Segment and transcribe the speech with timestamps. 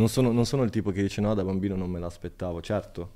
[0.00, 3.12] non sono, non sono il tipo che dice no, da bambino non me l'aspettavo, certo,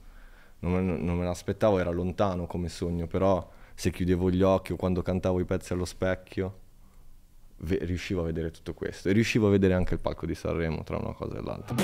[0.60, 4.76] non me, non me l'aspettavo, era lontano come sogno, però se chiudevo gli occhi o
[4.76, 6.60] quando cantavo i pezzi allo specchio,
[7.56, 9.08] riuscivo a vedere tutto questo.
[9.08, 11.74] E riuscivo a vedere anche il palco di Sanremo tra una cosa e l'altra.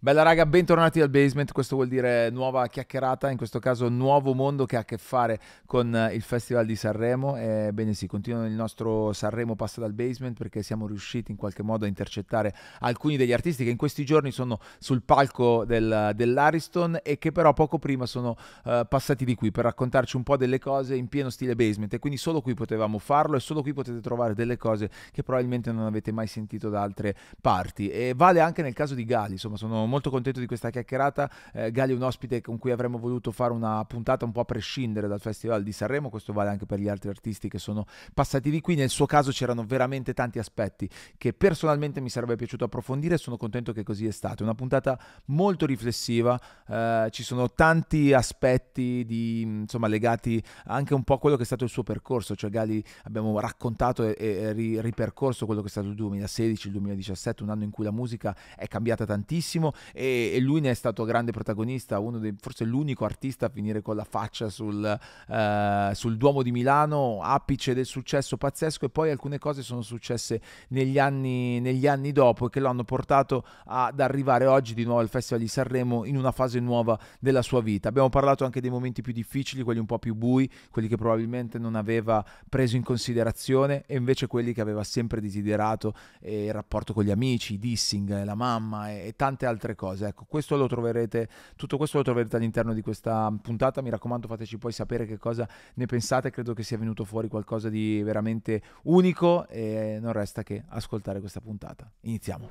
[0.00, 4.64] Bella raga, bentornati al basement, questo vuol dire nuova chiacchierata, in questo caso nuovo mondo
[4.64, 7.36] che ha a che fare con eh, il Festival di Sanremo.
[7.36, 11.84] Ebbene sì, continua il nostro Sanremo passa dal basement perché siamo riusciti in qualche modo
[11.84, 17.18] a intercettare alcuni degli artisti che in questi giorni sono sul palco del, dell'Ariston e
[17.18, 18.36] che però poco prima sono
[18.66, 21.98] uh, passati di qui per raccontarci un po' delle cose in pieno stile basement e
[21.98, 25.86] quindi solo qui potevamo farlo e solo qui potete trovare delle cose che probabilmente non
[25.86, 27.88] avete mai sentito da altre parti.
[27.90, 31.30] E vale anche nel caso di Gali, insomma sono molto contento di questa chiacchierata.
[31.52, 34.44] Eh, Gali è un ospite con cui avremmo voluto fare una puntata un po' a
[34.44, 38.50] prescindere dal Festival di Sanremo, questo vale anche per gli altri artisti che sono passati
[38.50, 38.74] di qui.
[38.76, 43.36] Nel suo caso c'erano veramente tanti aspetti che personalmente mi sarebbe piaciuto approfondire e sono
[43.36, 44.42] contento che così è stato.
[44.42, 51.14] Una puntata molto riflessiva, eh, ci sono tanti aspetti di, insomma, legati anche un po'
[51.14, 55.46] a quello che è stato il suo percorso, cioè Gali abbiamo raccontato e, e ripercorso
[55.46, 58.66] quello che è stato il 2016, il 2017, un anno in cui la musica è
[58.66, 63.46] cambiata tantissimo e, e, lui ne è stato grande protagonista, uno dei, forse l'unico artista
[63.46, 64.98] a finire con la faccia sul,
[65.28, 70.40] uh, sul Duomo di Milano, apice del successo pazzesco e poi alcune cose sono successe
[70.68, 75.00] negli anni, negli anni dopo e che lo hanno portato ad arrivare oggi di nuovo
[75.00, 77.88] al Festival di Sanremo in una fase nuova della sua vita.
[77.88, 81.58] Abbiamo parlato anche dei momenti più difficili, quelli un po' più bui, quelli che probabilmente
[81.58, 86.92] non aveva preso in considerazione e invece quelli che aveva sempre desiderato, eh, il rapporto
[86.92, 90.06] con gli amici, i dissing, la mamma e, e tante altre cose.
[90.06, 93.82] Ecco, questo lo troverete, tutto questo lo troverete all'interno di questa puntata.
[93.82, 96.30] Mi raccomando, fateci poi sapere che cosa ne pensate.
[96.30, 101.40] Credo che sia venuto fuori qualcosa di veramente unico e non resta che ascoltare questa
[101.40, 101.90] puntata.
[102.00, 102.48] Iniziamo.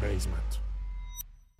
[0.00, 0.71] Basement.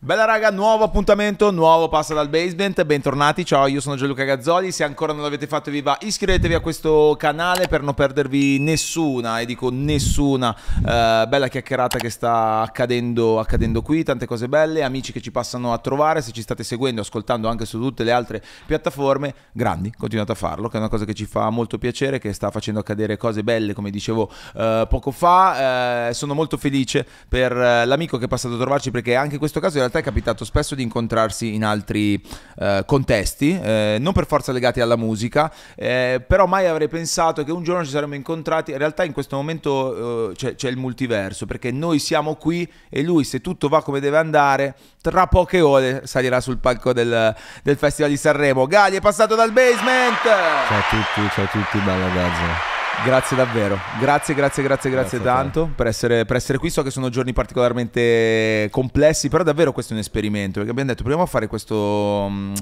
[0.05, 4.83] Bella raga, nuovo appuntamento, nuovo passa dal basement, bentornati, ciao io sono Gianluca Gazzoli, se
[4.83, 9.47] ancora non l'avete fatto vi va iscrivetevi a questo canale per non perdervi nessuna, e
[9.47, 15.21] dico nessuna, eh, bella chiacchierata che sta accadendo, accadendo qui, tante cose belle, amici che
[15.21, 19.33] ci passano a trovare, se ci state seguendo, ascoltando anche su tutte le altre piattaforme,
[19.53, 22.51] grandi, continuate a farlo, che è una cosa che ci fa molto piacere, che sta
[22.51, 27.87] facendo accadere cose belle come dicevo eh, poco fa, eh, sono molto felice per eh,
[27.87, 30.03] l'amico che è passato a trovarci perché anche in questo caso in realtà realtà è
[30.03, 32.21] capitato spesso di incontrarsi in altri
[32.59, 37.53] eh, contesti, eh, non per forza legati alla musica, eh, però mai avrei pensato che
[37.53, 38.73] un giorno ci saremmo incontrati.
[38.73, 43.03] In realtà in questo momento eh, c'è, c'è, il multiverso, perché noi siamo qui e
[43.03, 47.77] lui, se tutto va come deve andare, tra poche ore salirà sul palco del, del
[47.77, 48.67] Festival di Sanremo.
[48.67, 50.23] Gali è passato dal basement!
[50.23, 52.72] Ciao a tutti, ciao a tutti, bella gazza.
[53.05, 56.71] Grazie davvero, grazie, grazie, grazie, grazie, grazie tanto per essere, per essere, qui.
[56.71, 60.59] So che sono giorni particolarmente complessi, però davvero questo è un esperimento.
[60.59, 62.55] Perché abbiamo detto, proviamo a fare questo, mm,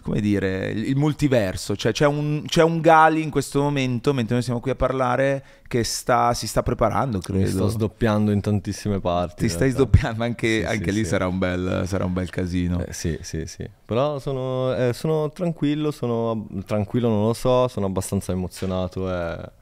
[0.00, 1.76] come dire, il multiverso.
[1.76, 5.44] Cioè c'è un, c'è un Gali in questo momento, mentre noi siamo qui a parlare,
[5.68, 7.44] che sta, si sta preparando, credo.
[7.44, 9.42] Mi sto sdoppiando in tantissime parti.
[9.42, 11.10] Ti stai sdoppiando, anche, sì, anche sì, lì sì.
[11.10, 12.82] Sarà, un bel, sarà, un bel, casino.
[12.82, 13.68] Eh, sì, sì, sì.
[13.84, 19.12] Però sono, eh, sono tranquillo, sono tranquillo, non lo so, sono abbastanza emozionato.
[19.12, 19.60] Eh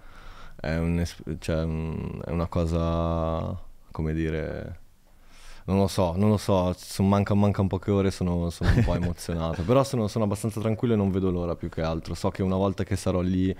[0.60, 1.04] è, un,
[1.38, 3.59] cioè, è una cosa,
[3.91, 4.78] come dire...
[5.62, 8.94] Non lo so, non lo so, manca, manca un poche ore, sono, sono un po'
[8.97, 12.15] emozionato, però sono, sono abbastanza tranquillo e non vedo l'ora più che altro.
[12.15, 13.54] So che una volta che sarò lì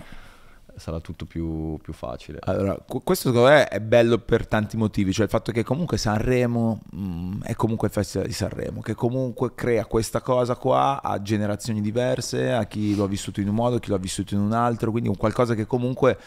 [0.75, 2.39] sarà tutto più, più, facile.
[2.41, 6.81] Allora, questo secondo me è bello per tanti motivi, cioè il fatto che comunque Sanremo
[6.91, 11.21] mh, mm, è comunque il Festival di Sanremo, che comunque crea questa cosa qua a
[11.21, 14.33] generazioni diverse, a chi lo ha vissuto in un modo, a chi lo ha vissuto
[14.33, 16.17] in un altro, quindi un qualcosa che comunque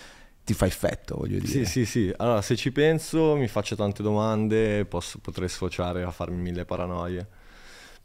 [0.44, 1.48] ti fa effetto, voglio dire.
[1.48, 2.12] Sì, sì, sì.
[2.18, 7.26] Allora, se ci penso, mi faccio tante domande, posso, potrei sfociare a farmi mille paranoie.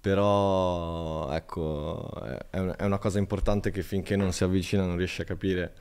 [0.01, 2.09] Però, ecco,
[2.49, 5.73] è, è una cosa importante che finché non si avvicina non riesce a capire,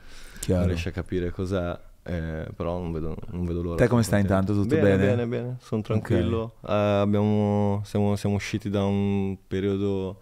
[0.47, 1.79] non riesce a capire cos'è.
[2.03, 3.75] Eh, però non vedo, non vedo l'ora.
[3.77, 4.53] Te come stai intanto?
[4.53, 4.81] Tutto bene?
[4.81, 5.57] Bene, bene, bene.
[5.61, 6.55] Sono tranquillo.
[6.61, 6.75] Okay.
[6.75, 10.21] Eh, abbiamo, siamo, siamo, usciti da un periodo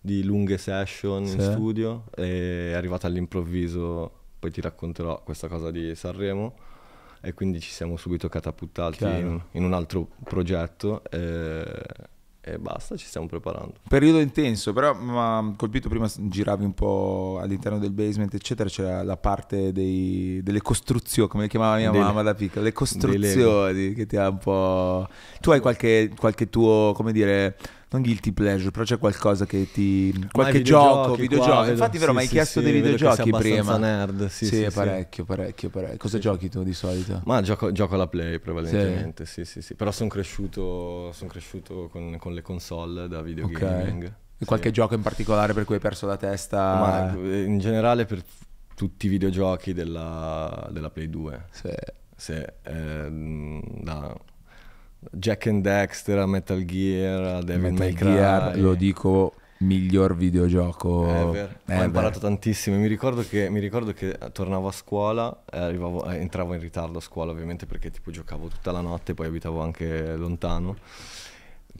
[0.00, 1.36] di lunghe session sì.
[1.36, 6.54] in studio e è arrivata all'improvviso poi ti racconterò questa cosa di Sanremo
[7.20, 11.64] e quindi ci siamo subito catapultati in, in, un altro progetto e,
[12.40, 13.74] e, basta, ci stiamo preparando.
[13.88, 19.02] Periodo intenso, però mi ha colpito prima giravi un po' all'interno del basement eccetera, c'era
[19.02, 23.94] la parte dei, delle costruzioni, come le chiamava mia delle, mamma da piccola, le costruzioni
[23.94, 25.08] che ti ha un po'...
[25.40, 27.56] Tu hai qualche, qualche tuo, come dire
[27.90, 30.12] non guilty pleasure, però c'è qualcosa che ti...
[30.30, 33.76] Qualche gioco, videogiochi qua, Infatti vero, sì, mi hai sì, chiesto sì, dei videogiochi prima.
[33.78, 34.70] nerd, sì, sì, sì.
[34.70, 35.96] parecchio, parecchio, parecchio.
[35.96, 37.22] Cosa giochi tu di solito?
[37.24, 39.74] Ma gioco, gioco alla Play prevalentemente, sì, sì, sì.
[39.74, 44.12] Però sono cresciuto, son cresciuto con, con le console da videogaming.
[44.36, 44.44] Sì.
[44.44, 46.58] qualche gioco in particolare per cui hai perso la testa?
[46.58, 48.22] Ma eh, in generale per
[48.74, 51.44] tutti i videogiochi della, della Play 2.
[51.50, 51.70] Sì.
[52.14, 54.14] Se, ehm, da
[54.98, 58.12] Jack and Dexter a Metal Gear a Devil Metal May Cry.
[58.12, 61.58] Gear, lo dico, miglior videogioco Ever.
[61.66, 61.84] Ho ever.
[61.84, 62.76] imparato tantissimo.
[62.76, 66.98] Mi ricordo che, mi ricordo che tornavo a scuola, e arrivavo- eh, entravo in ritardo
[66.98, 70.76] a scuola ovviamente perché tipo giocavo tutta la notte, poi abitavo anche lontano.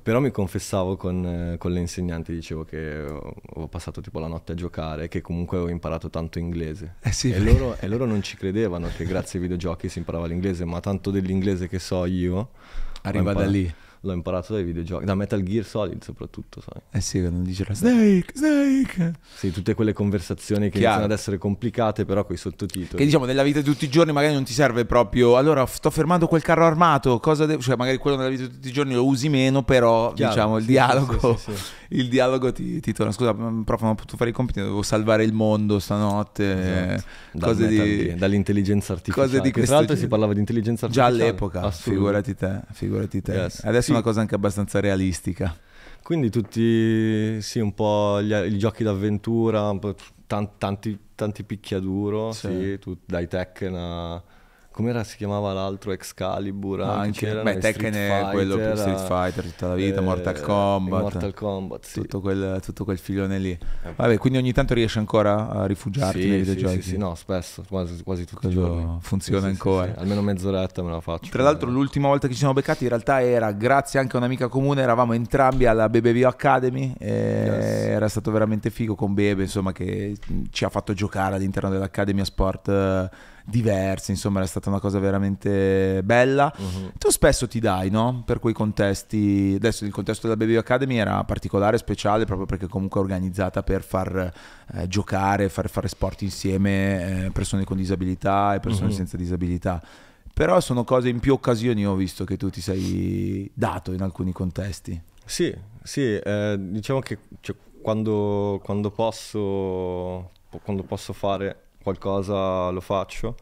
[0.00, 4.28] Però mi confessavo con, eh, con le insegnanti, dicevo che ho, ho passato tipo la
[4.28, 6.94] notte a giocare e che comunque avevo imparato tanto inglese.
[7.00, 10.26] Eh sì, E loro, e loro non ci credevano che grazie ai videogiochi si imparava
[10.26, 12.50] l'inglese, ma tanto dell'inglese che so io
[13.02, 13.72] arriva da lì.
[14.02, 16.80] L'ho imparato dai videogiochi, da Metal Gear Solid soprattutto, sai.
[16.92, 19.14] Eh sì, quando dice la Snake, Snake.
[19.34, 20.84] Sì, tutte quelle conversazioni che Chiaro.
[20.84, 22.96] iniziano ad essere complicate, però con i sottotitoli.
[22.96, 25.36] Che diciamo nella vita di tutti i giorni magari non ti serve proprio.
[25.36, 27.18] Allora, sto fermando quel carro armato.
[27.18, 27.60] Cosa devo.
[27.60, 30.56] Cioè, magari quello nella vita di tutti i giorni lo usi meno, però Chiaro, diciamo
[30.58, 31.36] il sì, dialogo.
[31.36, 31.72] sì, sì, sì.
[31.90, 33.12] Il dialogo ti, ti torna.
[33.12, 36.50] Scusa, prof, non ho potuto fare i compiti, dovevo salvare il mondo stanotte.
[36.52, 37.06] Esatto.
[37.06, 38.14] eh, Dal cose Metal di.
[38.14, 39.26] Dall'intelligenza artificiale.
[39.28, 41.30] cose di questo tra l'altro si parlava di intelligenza Già artificiale.
[41.30, 42.32] all'epoca, Assolutamente.
[42.32, 43.32] figurati te, figurati te.
[43.32, 43.64] Yes.
[43.64, 43.90] Adesso Sì.
[43.90, 45.56] è una cosa anche abbastanza realistica.
[46.02, 49.74] Quindi tutti, sì, un po' gli, i giochi d'avventura,
[50.58, 52.46] tanti, tanti picchiaduro, Sì.
[52.48, 54.22] sì, tu- dai Tekken a...
[54.78, 55.90] Com'era si chiamava l'altro?
[55.90, 56.82] Excalibur?
[56.82, 60.04] Anche anche, c'erano, beh, i Tekken è quello più Street Fighter tutta la vita, eh,
[60.04, 61.00] Mortal Kombat.
[61.02, 62.00] Mortal Kombat, sì.
[62.02, 63.58] Tutto quel, tutto quel filone lì.
[63.96, 66.82] Vabbè, quindi ogni tanto riesci ancora a rifugiarti Sì, nei sì, videogiochi.
[66.82, 68.98] sì, sì, no, spesso, quasi, quasi tutti Quello i giorni.
[69.00, 69.92] funziona Sì, ancora.
[69.94, 71.28] sì, Almeno mezz'oretta me la faccio.
[71.28, 74.46] Tra l'altro l'ultima volta che ci siamo beccati in realtà era grazie anche a un'amica
[74.46, 77.64] comune, eravamo entrambi alla Bebe Vio Academy, e Yes.
[77.86, 80.14] era stato veramente figo con Bebe, insomma che
[80.52, 83.10] ci ha fatto giocare all'interno dell'Academy sport
[83.48, 86.52] diversi, insomma era stata una cosa veramente bella.
[86.56, 86.92] Mhm.
[86.98, 88.22] Tu spesso ti dai, no?
[88.26, 89.54] Per quei contesti.
[89.56, 93.82] Adesso il contesto della Baby Academy era particolare, speciale, proprio perché comunque è organizzata per
[93.82, 94.32] far
[94.74, 98.94] eh, giocare, far fare sport insieme eh, persone con disabilità e persone Mhm.
[98.94, 99.82] senza disabilità.
[100.34, 104.30] Però sono cose in più occasioni ho visto che tu ti sei dato in alcuni
[104.32, 105.00] contesti.
[105.24, 105.52] Sì,
[105.82, 110.30] sì, eh, diciamo che cioè, quando, quando posso,
[110.62, 113.36] quando posso fare qualcosa lo faccio.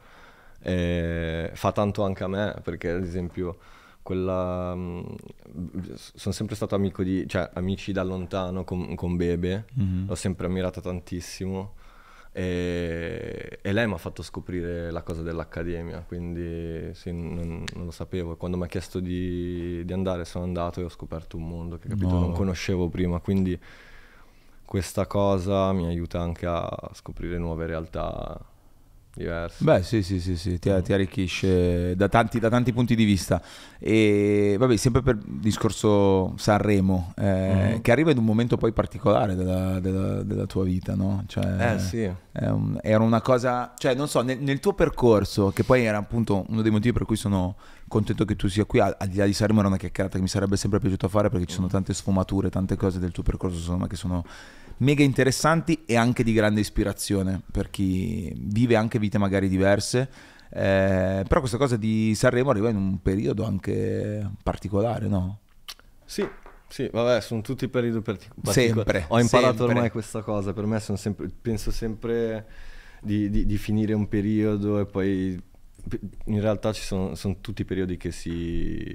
[0.62, 3.56] Eh, fa tanto anche a me, perché ad esempio
[4.02, 4.72] quella,
[5.94, 9.64] sono sempre stato amico di, cioè amici da lontano con, con Bebe,
[10.06, 11.74] l'ho sempre ammirata tantissimo
[12.32, 17.90] e, e lei mi ha fatto scoprire la cosa dell'accademia, quindi sì, non, non lo
[17.90, 18.34] sapevo.
[18.34, 21.78] E Quando mi ha chiesto di, di andare sono andato e ho scoperto un mondo
[21.78, 22.20] che capito, No.
[22.20, 23.58] non conoscevo prima, quindi
[24.76, 28.38] questa cosa mi aiuta anche a scoprire nuove realtà
[29.14, 29.64] diverse.
[29.64, 33.40] Beh, sì, sì, sì, sì, ti, ti arricchisce da tanti, da tanti punti di vista.
[33.78, 37.80] E vabbè, sempre per discorso Sanremo, eh, Mhm.
[37.80, 41.24] che arriva in un momento poi particolare della, della- della tua vita, no?
[41.26, 45.64] Cioè, Eh sì, un- era una cosa, cioè non so, nel, nel tuo percorso, che
[45.64, 47.56] poi era appunto uno dei motivi per cui sono
[47.88, 50.22] contento che tu sia qui, al, al di là di Sanremo era una chiacchierata che
[50.22, 53.76] mi sarebbe sempre piaciuto fare perché ci sono tante sfumature, tante cose del tuo percorso
[53.76, 54.24] me che sono
[54.78, 60.08] mega interessanti e anche di grande ispirazione per chi vive anche vite magari diverse.
[60.48, 65.40] Eh, però questa cosa di Sanremo arriva in un periodo anche particolare, no?
[66.04, 66.26] sì,
[66.68, 69.04] sì, vabbè, sono tutti periodi partic- Sempre, particolari.
[69.08, 69.74] Ho imparato sempre.
[69.74, 72.46] ormai questa cosa, per me sono sempre, penso sempre
[73.00, 75.40] di, di- di finire un periodo e poi
[76.24, 78.94] in realtà ci sono, sono tutti periodi che si...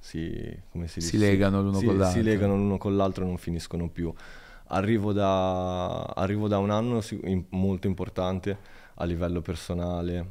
[0.00, 2.20] si come si, Si legano l'uno con l'altro.
[2.20, 4.12] Si legano l'uno con l'altro e non finiscono più.
[4.68, 7.00] Arrivo da, arrivo da un anno
[7.50, 8.58] molto importante
[8.94, 10.26] a livello personale,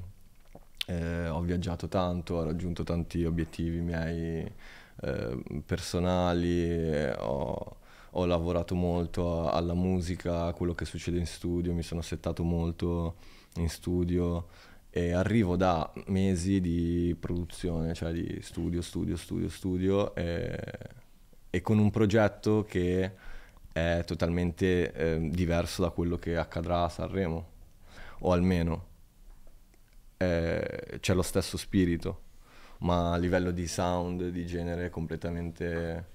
[0.87, 4.51] eh, ho viaggiato tanto, ho raggiunto tanti obiettivi miei
[5.01, 7.77] eh, personali, eh, ho,
[8.11, 13.15] ho lavorato molto alla musica, a quello che succede in studio, mi sono settato molto
[13.55, 14.47] in studio
[14.97, 20.57] e arrivo da mesi di produzione, cioè di studio, studio, studio, studio e,
[21.49, 23.11] e con un progetto che
[23.73, 27.47] è totalmente eh, diverso da quello che accadrà a Sanremo,
[28.19, 28.85] o almeno
[30.15, 32.21] eh, c'è lo stesso spirito,
[32.77, 36.05] ma a livello di sound, di genere completamente,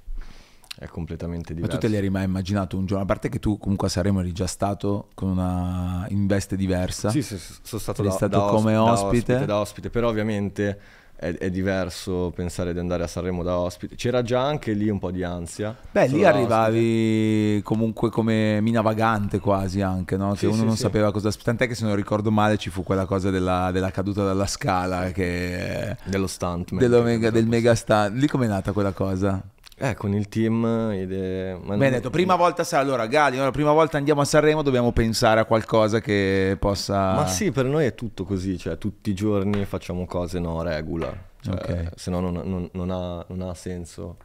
[0.79, 1.79] è completamente Ma diverso.
[1.79, 3.03] tu te l'eri mai immaginato un giorno?
[3.05, 7.11] A parte che tu comunque a Sanremo eri già stato con una in veste diversa.
[7.11, 9.45] Sì, sì, sono stato, da, stato da come da ospite.
[9.45, 10.79] da ospite, però ovviamente
[11.17, 13.95] è, è diverso pensare di andare a Sanremo da ospite.
[13.95, 15.77] C'era già anche lì un po' di ansia.
[15.91, 20.31] Beh, lì arrivavi comunque come mina vagante quasi anche, no?
[20.33, 20.83] Che Sì, uno sì, non sì.
[20.83, 21.31] sapeva cosa...
[21.31, 25.11] Tant'è che se non ricordo male ci fu quella cosa della, della caduta dalla scala
[25.11, 25.91] che...
[25.91, 26.75] ospite, dello stunt.
[26.75, 28.17] dello mega- del mega stand.
[28.17, 29.43] Lì com'è nata quella cosa?
[29.83, 30.91] Eh, con il team.
[30.93, 34.61] idee- ma Bene, non- detto, prima volta, allora Gali, la prima volta andiamo a Sanremo,
[34.61, 37.15] dobbiamo pensare a qualcosa che possa...
[37.15, 41.17] Ma sì, per noi è tutto così, cioè tutti i giorni facciamo cose no regular,
[41.41, 41.93] cioè, Ok.
[41.97, 44.19] se no non, non- non ha, non ha senso.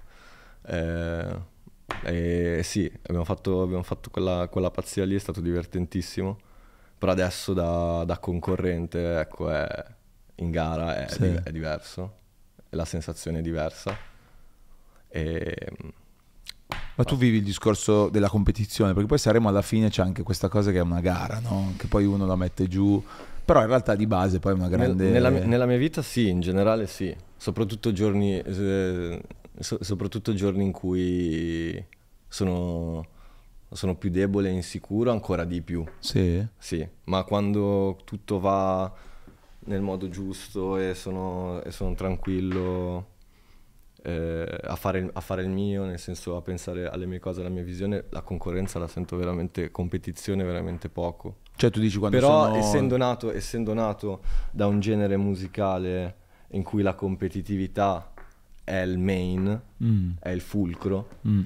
[0.67, 1.53] Eh,
[2.03, 6.37] e sì, abbiamo fatto, abbiamo fatto quella, quella pazzia lì, è stato divertentissimo,
[6.97, 9.67] però adesso da, da concorrente, ecco, è,
[10.35, 11.39] in gara è, Sì.
[11.43, 12.13] è diverso,
[12.71, 13.95] la sensazione è diversa.
[15.15, 15.55] E,
[16.95, 20.49] Ma tu vivi il discorso della competizione, perché poi Sanremo alla fine c'è anche questa
[20.49, 21.73] cosa che è una gara, no?
[21.77, 23.01] Che poi uno la mette giù,
[23.45, 25.09] però in realtà di base poi è una grande...
[25.09, 29.21] nella, nella mia vita sì, in generale sì, soprattutto giorni, eh,
[29.59, 31.85] so- soprattutto giorni in cui
[32.27, 33.05] sono,
[33.71, 36.45] sono più debole e insicuro, ancora di più, Sì?
[36.57, 38.91] sì, ma quando tutto va
[39.67, 43.13] nel modo giusto e sono, e sono tranquillo
[44.05, 47.39] eh, a, fare il, a fare il mio, nel senso a pensare alle mie cose,
[47.39, 51.37] alla mia visione, la concorrenza la sento veramente, competizione veramente poco.
[51.55, 52.55] Cioè tu dici quando Però sono...
[52.55, 54.21] essendo, nato, essendo nato
[54.51, 56.15] da un genere musicale
[56.49, 58.11] in cui la competitività
[58.63, 61.41] è il main, Mm, è il fulcro, mm.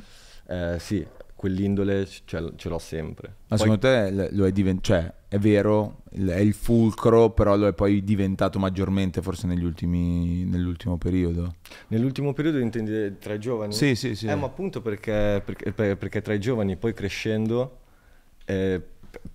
[0.48, 1.06] eh, sì,
[1.40, 3.28] quell'indole ce, ce l'ho sempre.
[3.48, 7.68] Ma Poi- secondo te lo è diventato, cioè è vero, è il fulcro, però lo
[7.68, 11.56] è poi diventato maggiormente forse negli ultimi, nell'ultimo periodo?
[11.88, 13.72] Nell'ultimo periodo intendi tra i giovani?
[13.74, 14.28] Sì, sì, sì.
[14.28, 17.78] Eh, ma appunto perché, perché, per- perché tra i giovani poi crescendo
[18.44, 18.82] eh,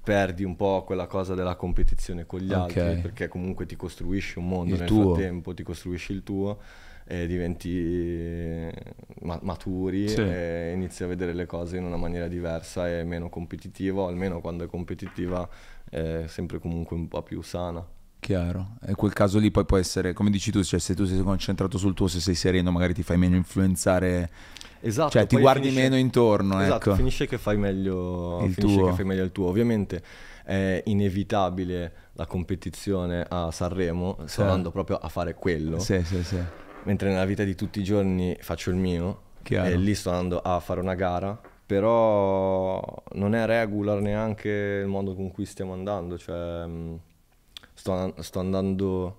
[0.03, 2.77] perdi un po' quella cosa della competizione con gli Ok.
[2.77, 5.15] altri, perché comunque ti costruisci un mondo Il nel tuo.
[5.15, 6.59] frattempo, ti costruisci il tuo
[7.07, 8.73] diventi eh,
[9.23, 10.21] ma- maturi Sì.
[10.21, 14.65] e inizi a vedere le cose in una maniera diversa e meno competitivo, almeno quando
[14.65, 15.49] è competitiva
[15.91, 17.87] è sempre comunque un po' più sana.
[18.21, 21.21] Chiaro, e quel caso lì poi può essere, come dici tu, cioè se tu sei
[21.21, 24.31] concentrato sul tuo, se sei sereno magari ti fai meno influenzare,
[24.81, 26.95] Esatto, cioè ti guardi finisce- meno intorno, Esatto, ecco.
[26.97, 29.49] finisce che fai meglio Il finisce che fai meglio il tuo.
[29.49, 30.03] Ovviamente
[30.43, 34.41] è inevitabile la competizione a Sanremo, sto Sì.
[34.41, 36.39] andando proprio a fare quello, Sì, sì, sì.
[36.85, 39.69] Mentre nella vita di tutti i giorni faccio il mio Chiaro.
[39.69, 45.15] e lì sto andando a fare una gara, però non è regular neanche il modo
[45.15, 47.01] con cui stiamo andando, cioè mh,
[47.75, 49.19] sto, sto andando...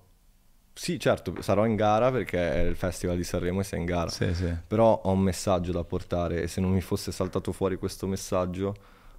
[0.74, 4.10] Sì, certo, sarò in gara perché è il Festival di Sanremo e sei in gara.
[4.10, 4.53] Sì, sì.
[4.67, 8.75] Però ho un messaggio da portare e se non mi fosse saltato fuori questo messaggio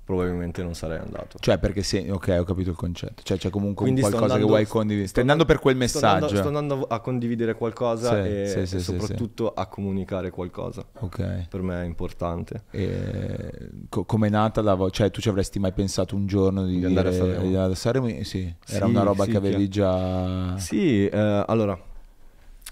[0.06, 1.36] probabilmente non sarei andato.
[1.40, 3.22] Cioè perché sì, ok, ho capito il concetto.
[3.25, 5.08] Cioè c'è comunque un Quindi sto qualcosa che andando- vuoi condividere.
[5.08, 6.06] sto Stai andando per quel sto messaggio.
[6.14, 10.84] andando- Sto andando, a condividere qualcosa Sì, e, sì, sì, e soprattutto a comunicare qualcosa.
[11.00, 11.48] Ok.
[11.48, 12.62] Per me è importante.
[12.70, 13.50] E
[13.88, 16.84] co- com'è nata la vo- Cioè tu ci avresti mai pensato un giorno di, Di
[16.84, 17.40] andare a dire- Sanremo?
[17.42, 18.06] di andare a Sanremo?
[18.06, 20.56] Eh, Sì, era una roba che avevi già...
[20.56, 21.76] Sì, eh, allora,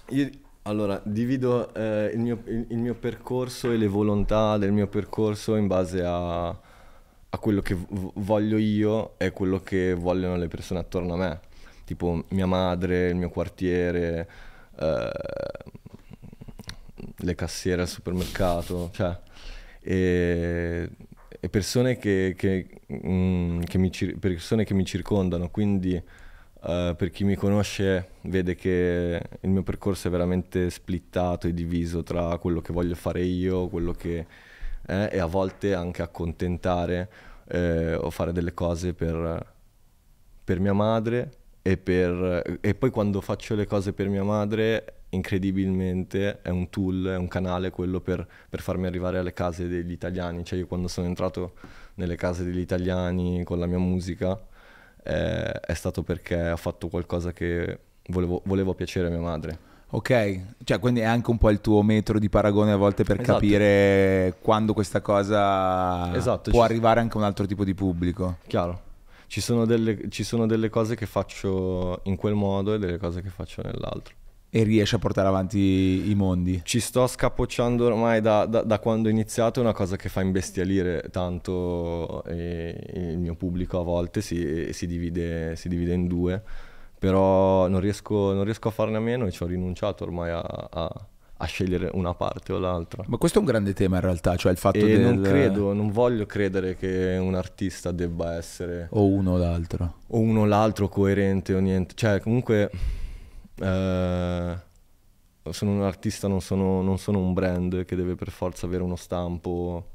[0.09, 0.29] io
[0.63, 5.55] allora, divido eh, il, mio, il- il mio percorso e le volontà del mio percorso
[5.57, 6.57] in base a,
[7.29, 7.77] a quello che
[8.15, 11.39] voglio io e quello che vogliono le persone attorno a me.
[11.85, 14.27] Tipo mia madre, il mio quartiere,
[14.79, 15.09] eh,
[17.17, 19.17] le cassiere al supermercato, cioè,
[19.81, 20.89] e,
[21.39, 22.67] e persone che, che,
[23.05, 25.93] mm, che mi, persone che mi circondano, quindi
[26.67, 32.01] eh, per chi mi conosce vede che il mio percorso è veramente splittato e diviso
[32.01, 34.25] tra quello che voglio fare io, quello che
[34.85, 37.09] è, e a volte anche accontentare
[37.47, 39.53] eh, o fare delle cose per,
[40.43, 46.41] per mia madre e, per, e poi quando faccio le cose per mia madre incredibilmente
[46.41, 50.43] è un tool, è un canale quello per, per farmi arrivare alle case degli italiani,
[50.43, 51.53] cioè io quando sono entrato
[51.95, 54.39] nelle case degli italiani con la mia musica
[55.03, 59.73] eh, è stato perché ho fatto qualcosa che volevo, volevo piacere a mia madre.
[59.95, 63.19] Ok, cioè quindi è anche un po' il tuo metro di paragone a volte per
[63.21, 63.33] Esatto.
[63.39, 68.37] capire quando questa cosa Esatto, può ci- arrivare anche a un altro tipo di pubblico.
[68.47, 68.81] Chiaro,
[69.27, 73.21] ci sono, delle, ci sono delle cose che faccio in quel modo e delle cose
[73.21, 74.13] che faccio nell'altro.
[74.49, 76.59] E riesci a portare avanti i mondi.
[76.63, 80.21] Ci sto scapocciando ormai da, da- da quando ho iniziato, è una cosa che fa
[80.21, 86.41] imbestialire tanto eh, il mio pubblico a volte, si, si divide, si divide in due,
[87.05, 90.39] però non riesco, non riesco a farne a meno e ci ho rinunciato ormai a,
[90.41, 91.05] a-
[91.37, 93.03] a scegliere una parte o l'altra.
[93.07, 95.01] Ma questo è un grande tema in realtà, cioè il fatto E del...
[95.01, 99.93] non credo, non voglio credere che un artista debba essere O uno o l'altro.
[100.07, 101.93] o uno o l'altro coerente o niente.
[101.93, 102.71] Cioè, comunque,
[103.59, 104.55] eh,
[105.51, 108.95] sono un artista, non sono, non sono un brand che deve per forza avere uno
[108.95, 109.89] stampo.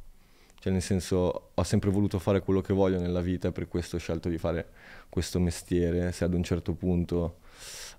[0.61, 3.99] Cioè, nel senso, ho sempre voluto fare quello che voglio nella vita per questo ho
[3.99, 4.69] scelto di fare
[5.09, 6.13] questo mestiere.
[6.13, 7.39] Se ad un certo punto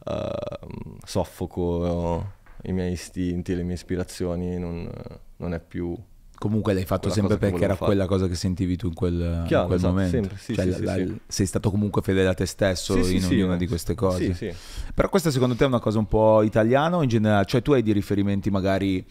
[0.05, 4.89] uh, soffoco i miei istinti, le mie ispirazioni, non,
[5.37, 5.97] non è più
[6.41, 7.91] Comunque l'hai fatto sempre perché era fare.
[7.91, 10.17] quella cosa che sentivi tu in quel, Chiaro, in quel esatto, momento.
[10.17, 13.57] Sempre, sì, cioè, sì, la, sì, sei stato comunque fedele a te stesso in ognuna
[13.57, 14.55] di queste cose.
[14.91, 17.45] Però questa secondo te è una cosa un po' italiana o in generale?
[17.45, 19.05] Cioè tu hai dei riferimenti magari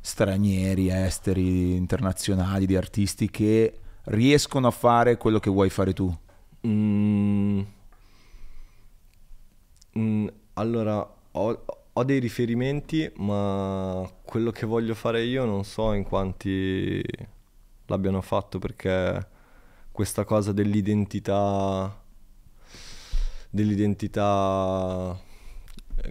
[0.00, 6.14] stranieri, esteri, internazionali, di artisti che riescono a fare quello che vuoi fare tu?
[6.66, 7.60] Mm.
[9.98, 16.04] Mm, allora, ho, ho dei riferimenti, ma quello che voglio fare io non so in
[16.04, 17.02] quanti
[17.86, 19.28] l'abbiano fatto perché
[19.90, 22.00] questa cosa dell'identità
[23.50, 25.18] dell'identità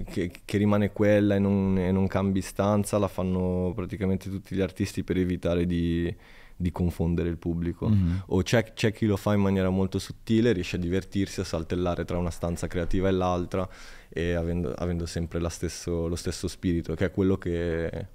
[0.05, 4.61] che, che rimane quella e non, e non, cambi stanza la fanno praticamente tutti gli
[4.61, 6.13] artisti per evitare di,
[6.55, 8.15] di confondere il pubblico mm-hmm.
[8.27, 12.05] o c'è, c'è, chi lo fa in maniera molto sottile riesce a divertirsi a saltellare
[12.05, 13.67] tra una stanza creativa e l'altra
[14.09, 18.07] e avendo, avendo sempre stesso, lo stesso spirito, che è quello che,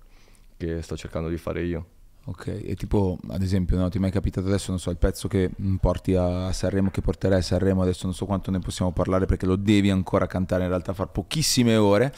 [0.57, 1.87] che, sto cercando di fare io.
[2.27, 5.29] Ok, e tipo ad esempio, no, ti è mai capitato adesso, non so, il pezzo
[5.29, 9.27] che porti a Sanremo, che porterai a Sanremo, adesso non so quanto ne possiamo parlare
[9.27, 12.15] perché lo devi ancora cantare, in realtà far pochissime ore,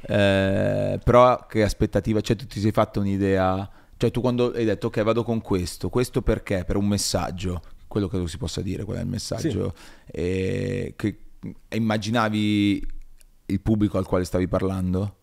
[0.00, 4.86] eh, però che aspettativa, cioè tu ti sei fatto un'idea, cioè tu quando hai detto
[4.86, 6.64] ok vado con questo, questo perché?
[6.64, 9.74] Per un messaggio, quello che si possa dire, qual è il messaggio,
[10.06, 10.10] sì.
[10.12, 11.18] e che
[11.68, 12.86] immaginavi
[13.44, 15.16] il pubblico al quale stavi parlando?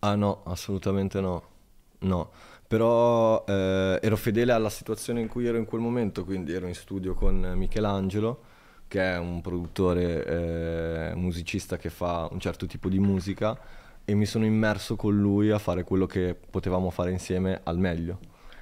[0.00, 1.56] Ah no, assolutamente no.
[2.00, 2.30] No,
[2.68, 6.74] però eh, ero fedele alla situazione in cui ero in quel momento, quindi ero in
[6.74, 8.42] studio con Michelangelo,
[8.86, 13.58] che è un produttore eh, musicista che fa un certo tipo di musica
[14.04, 18.18] e mi sono immerso con lui a fare quello che potevamo fare insieme al meglio.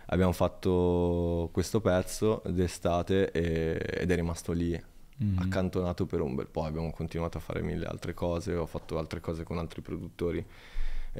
[0.07, 4.81] Abbiamo fatto questo pezzo d'estate e, ed è rimasto lì
[5.23, 5.39] mm.
[5.39, 9.21] accantonato per un bel po', abbiamo continuato a fare mille altre cose, ho fatto altre
[9.21, 10.45] cose con altri produttori,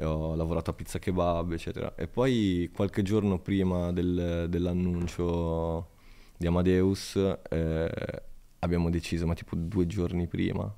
[0.03, 1.95] ho lavorato a Pizza Kebab, eccetera.
[1.95, 5.89] E poi qualche giorno prima del, dell'annuncio
[6.37, 7.15] di Amadeus
[7.49, 8.23] eh,
[8.59, 10.73] abbiamo deciso, ma tipo due giorni prima,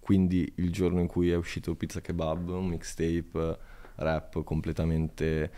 [0.00, 3.58] quindi il giorno in cui è uscito Pizza Kebab, un mixtape
[3.96, 5.50] rap completamente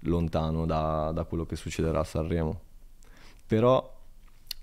[0.00, 2.60] lontano da, da quello che succederà a Sanremo.
[3.46, 3.98] Però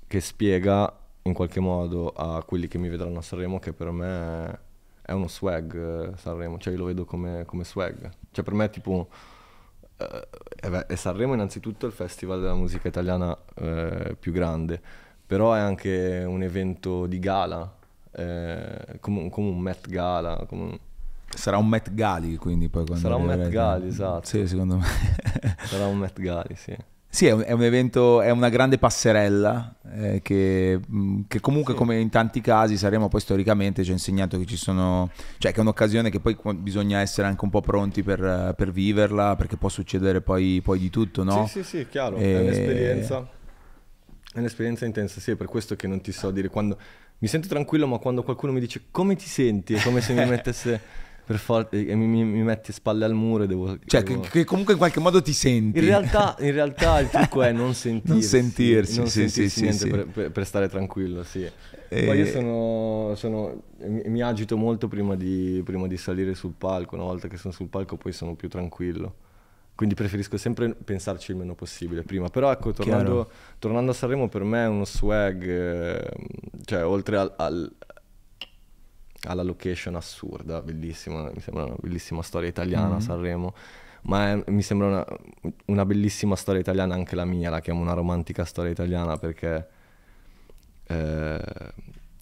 [0.08, 4.60] che spiega in qualche modo a quelli che mi vedranno a Sanremo che per me
[5.08, 8.12] è uno swag eh, Sanremo, cioè io lo vedo come, come swag.
[8.30, 9.08] Cioè per me è tipo...
[9.96, 14.82] Eh, è Sanremo innanzitutto il festival della musica italiana eh, più grande,
[15.26, 17.74] però è anche un evento di gala,
[18.12, 20.46] eh, come, come, un Met Gala.
[20.50, 20.78] Un...
[21.30, 23.02] Sarà un Met Gali quindi poi quando...
[23.02, 24.28] Sarà un Met Gali, esatto.
[24.28, 24.86] Sì, secondo me.
[25.64, 26.76] Sarà un Met Gali, sì.
[27.18, 31.74] Sì, è un, è un, evento, è una grande passerella eh, che, mm, che, comunque
[31.74, 31.80] sì.
[31.80, 35.58] come in tanti casi saremo poi storicamente ci ha insegnato che ci sono, cioè che
[35.58, 39.68] è un'occasione che poi bisogna essere anche un po' pronti per, per viverla perché può
[39.68, 41.48] succedere poi, poi di tutto, no?
[41.48, 42.36] Sì, sì, sì, chiaro, e...
[42.36, 43.28] è un'esperienza,
[44.34, 46.78] è un'esperienza intensa, sì, è per questo che non ti so dire quando,
[47.18, 50.24] mi sento tranquillo ma quando qualcuno mi dice come ti senti è come se mi
[50.30, 50.80] mettesse
[51.28, 53.78] per forza mi, mi, metti spalle al muro e devo...
[53.86, 54.22] Cioè, devo...
[54.22, 55.78] Che, che, comunque in qualche modo ti senti.
[55.78, 58.12] In realtà, in realtà il trucco è non sentirsi.
[58.14, 61.46] non sentirsi, non sì, sentirsi sì, sì, per, per, per, stare tranquillo, sì.
[61.90, 62.06] E...
[62.06, 66.96] Poi io sono, sono mi, mi, agito molto prima di, prima di salire sul palco,
[66.96, 69.16] una volta che sono sul palco poi sono più tranquillo.
[69.76, 72.30] Quindi preferisco sempre pensarci il meno possibile prima.
[72.30, 76.10] Però ecco, tornando, tornando a Sanremo per me è uno swag, eh,
[76.64, 77.76] cioè oltre al, al
[79.24, 83.00] alla location assurda, bellissima, mi sembra una bellissima storia italiana mm-hmm.
[83.00, 83.54] Sanremo,
[84.04, 85.06] ma è, mi sembra una,
[85.66, 89.68] una, bellissima storia italiana anche la mia, la chiamo una romantica storia italiana perché
[90.84, 91.74] eh,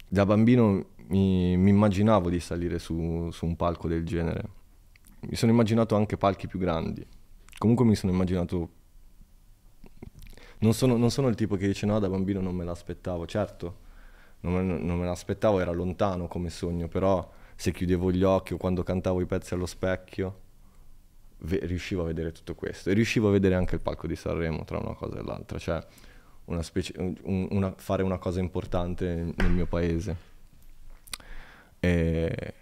[0.08, 4.43] da bambino mi, mi, immaginavo di salire su, su un palco del genere,
[5.21, 7.05] mi sono immaginato anche palchi più grandi,
[7.58, 8.69] comunque mi sono immaginato
[10.60, 13.84] non sono, non sono, il tipo che dice no, da bambino non me l'aspettavo, certo,
[14.45, 18.58] non me, non me l'aspettavo, era lontano come sogno, però se chiudevo gli occhi o
[18.58, 20.41] quando cantavo i pezzi allo specchio,
[21.38, 24.77] riuscivo a vedere tutto questo e riuscivo a vedere anche il palco di Sanremo tra
[24.77, 25.84] una cosa e l'altra, cioè
[26.45, 30.34] una specie, un, una, fare una cosa importante nel mio paese.
[31.79, 32.53] E,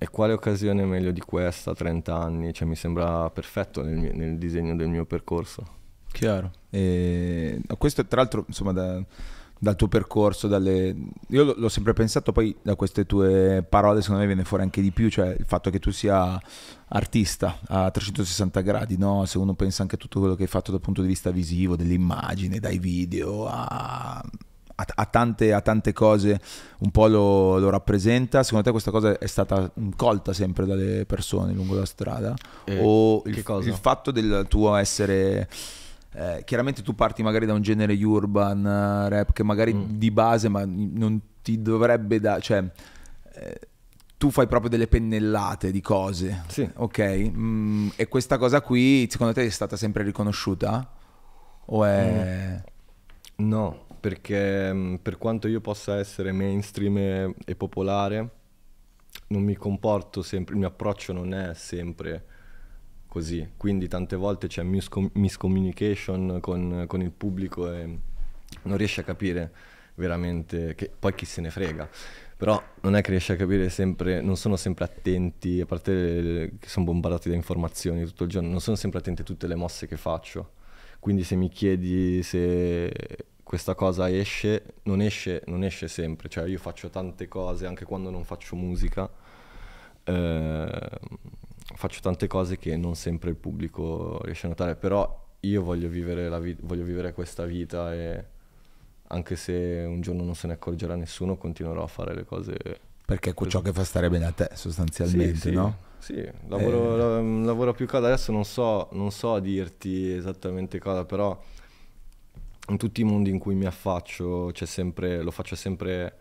[0.00, 4.38] e quale occasione meglio di questa, 30 anni, cioè mi sembra perfetto nel, mio, nel
[4.38, 5.76] disegno del mio percorso.
[6.10, 6.50] Chiaro.
[6.70, 9.04] E questo tra l'altro, insomma, da
[9.58, 10.94] dal tuo percorso, dalle...
[11.28, 14.92] io l'ho sempre pensato, poi da queste tue parole secondo me viene fuori anche di
[14.92, 16.40] più, cioè il fatto che tu sia
[16.90, 19.24] artista a 360 gradi, no?
[19.24, 21.76] se uno pensa anche a tutto quello che hai fatto dal punto di vista visivo,
[21.76, 24.22] dell'immagine, dai video a,
[24.74, 26.40] a, a, tante, a tante, cose,
[26.78, 31.52] un po' lo, lo, rappresenta, secondo te questa cosa è stata colta sempre dalle persone
[31.52, 32.34] lungo la strada?
[32.64, 35.48] Eh, o il, il fatto del tuo essere
[36.14, 39.84] eh, chiaramente tu parti magari da un genere urban uh, rap che magari mm.
[39.90, 42.64] di base ma non ti dovrebbe da cioè
[43.34, 43.60] eh,
[44.16, 46.68] tu fai proprio delle pennellate di cose sì.
[46.74, 50.90] ok mm, e questa cosa qui secondo te è stata sempre riconosciuta
[51.66, 52.62] o è
[53.36, 53.46] mm.
[53.46, 58.30] no perché mm, per quanto io possa essere mainstream e, e popolare
[59.28, 62.24] non mi comporto sempre il mio approccio non è sempre
[63.08, 67.98] così, quindi tante volte c'è miscom- miscommunication con, con, il pubblico e
[68.62, 69.50] non riesce a capire
[69.94, 71.88] veramente, che poi chi se ne frega,
[72.36, 76.68] però non è che riesce a capire sempre, non sono sempre attenti, a parte che
[76.68, 79.86] sono bombardati da informazioni tutto il giorno, non sono sempre attenti a tutte le mosse
[79.86, 80.52] che faccio,
[81.00, 82.92] quindi se mi chiedi se
[83.42, 88.10] questa cosa esce, non esce, non esce sempre, cioè io faccio tante cose anche quando
[88.10, 89.08] non faccio musica.
[90.04, 90.90] Eh,
[91.74, 96.40] faccio tante cose che non sempre il pubblico riesce a notare, però io voglio vivere,
[96.40, 98.24] vi- voglio vivere questa vita e
[99.08, 102.56] anche se un giorno non se ne accorgerà nessuno, continuerò a fare le cose.
[103.04, 105.76] Perché è ciò che fa stare bene a te, sostanzialmente, sì, sì, no?
[105.98, 107.44] Sì, lavoro, eh...
[107.44, 108.06] lavoro più cosa.
[108.06, 111.40] Adesso non so, non so dirti esattamente cosa, però
[112.68, 116.16] in tutti i mondi in cui mi affaccio sempre, lo faccio sempre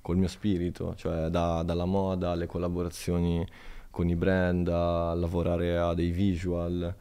[0.00, 3.46] col mio spirito, cioè da, dalla moda alle collaborazioni
[3.92, 6.92] con i brand, a lavorare a dei visual,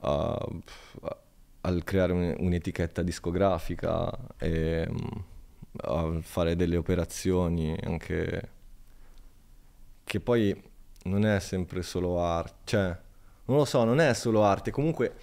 [0.00, 0.48] a,
[1.60, 4.88] a creare un, un'etichetta discografica e
[5.82, 8.48] a fare delle operazioni anche
[10.04, 10.60] che poi
[11.04, 12.98] non è sempre solo arte, cioè
[13.46, 15.14] non lo so, non è solo arte, comunque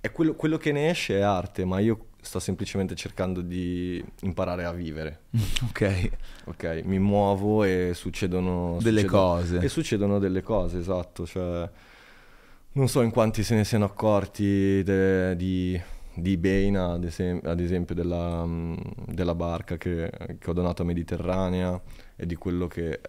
[0.00, 4.64] è quello, quello che ne esce è arte, ma io sto semplicemente cercando di imparare
[4.64, 5.20] a vivere.
[5.68, 6.10] ok.
[6.46, 8.78] Ok, mi muovo e succedono...
[8.82, 9.58] Delle succedono, cose.
[9.58, 11.24] E succedono delle cose, esatto.
[11.24, 11.70] Cioè,
[12.72, 15.80] non so in quanti se ne siano accorti de, di,
[16.14, 18.44] di Baina, ad, esem- ad esempio, della,
[19.06, 21.80] della barca che, che ho donato a Mediterranea
[22.16, 23.00] e di quello che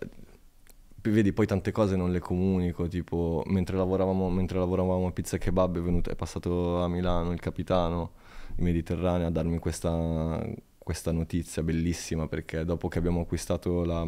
[1.02, 5.78] vedi poi tante cose non le comunico tipo mentre lavoravamo, mentre lavoravamo a Pizza Kebab
[5.78, 8.12] è, venuto, è passato a Milano il capitano
[8.58, 10.46] Mediterranea a darmi questa,
[10.78, 14.06] questa notizia bellissima perché dopo che abbiamo acquistato la,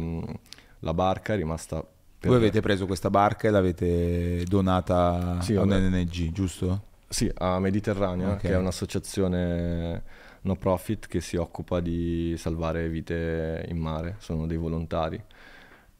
[0.80, 1.84] la barca è rimasta...
[2.22, 6.88] Voi avete preso questa barca e l'avete donata sì, a un'NG, giusto?
[7.08, 8.40] Sì, a Mediterranea, okay.
[8.40, 10.02] che è un'associazione
[10.42, 15.22] no profit che si occupa di salvare vite in mare, sono dei volontari,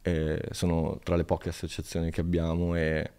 [0.01, 3.11] e sono tra le poche associazioni che abbiamo e,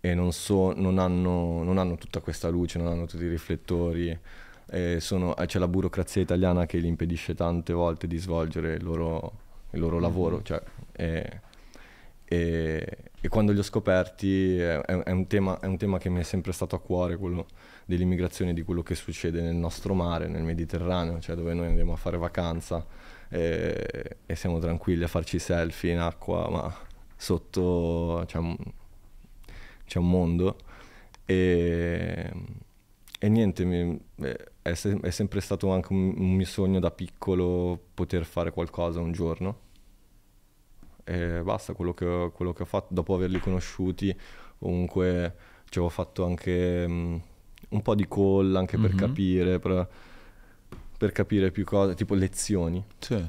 [0.00, 4.16] e non, so, non, hanno, non hanno tutta questa luce, non hanno tutti i riflettori,
[4.98, 9.32] sono, eh, c'è la burocrazia italiana che gli impedisce tante volte di svolgere il loro,
[9.70, 10.36] il loro lavoro.
[10.36, 10.44] Mm-hmm.
[10.44, 11.40] Cioè, e,
[12.24, 16.20] e, e, quando li ho scoperti è, è, un tema, è, un tema, che mi
[16.20, 17.46] è sempre stato a cuore, quello
[17.84, 21.96] dell'immigrazione, di quello che succede nel nostro mare, nel Mediterraneo, cioè dove noi andiamo a
[21.96, 22.84] fare vacanza
[23.28, 26.74] e, e siamo tranquilli a farci selfie in acqua, ma
[27.16, 28.56] sotto c'è un,
[29.86, 30.56] c'è un mondo.
[31.24, 32.30] E,
[33.18, 33.98] e niente, mi,
[34.70, 39.00] è, se- è, sempre stato anche un, un, mio sogno da piccolo poter fare qualcosa
[39.00, 39.64] un giorno.
[41.04, 44.16] E basta, quello che, ho, quello che ho fatto, dopo averli conosciuti,
[44.58, 45.34] comunque
[45.68, 47.20] ci avevo fatto anche um,
[47.68, 48.98] un po' di call anche per mm-hmm.
[48.98, 49.88] capire, per,
[50.98, 52.84] per, capire più cose, tipo lezioni.
[52.98, 53.24] Sì.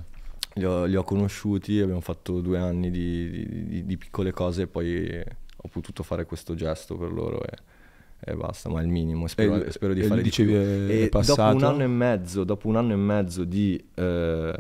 [0.54, 4.64] Li ho, li ho conosciuti, abbiamo fatto due anni di, di, di, di piccole cose
[4.64, 5.24] e poi
[5.58, 7.44] ho potuto fare questo gesto per loro.
[7.44, 7.76] E,
[8.20, 9.28] e basta, ma è il minimo.
[9.28, 10.50] Spero, e, spero di fare di più.
[10.50, 13.84] E dopo un anno e mezzo, dopo un anno e mezzo di...
[13.94, 14.60] Eh,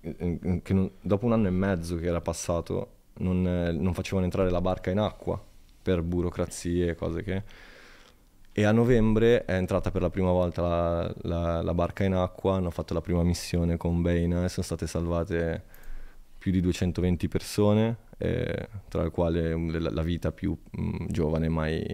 [0.00, 4.90] non, dopo un anno e mezzo che era passato, non, non, facevano entrare la barca
[4.90, 5.42] in acqua
[5.82, 7.42] per burocrazie e cose che...
[8.56, 12.54] E a novembre è entrata per la prima volta la, la, la barca in acqua,
[12.54, 15.62] hanno fatto la prima missione con Baina e sono state salvate
[16.38, 21.84] più di 220 persone, eh, tra le quali la, la vita più mh, giovane mai,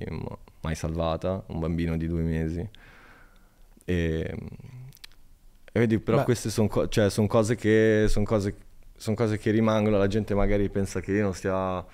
[0.62, 2.68] mai salvata, un bambino di due mesi.
[3.84, 4.36] E,
[5.72, 6.24] e vedi, però Beh.
[6.24, 8.54] queste sono co- cioè, son cose, son cose,
[8.96, 11.84] son cose che rimangono, la gente magari pensa che io non stia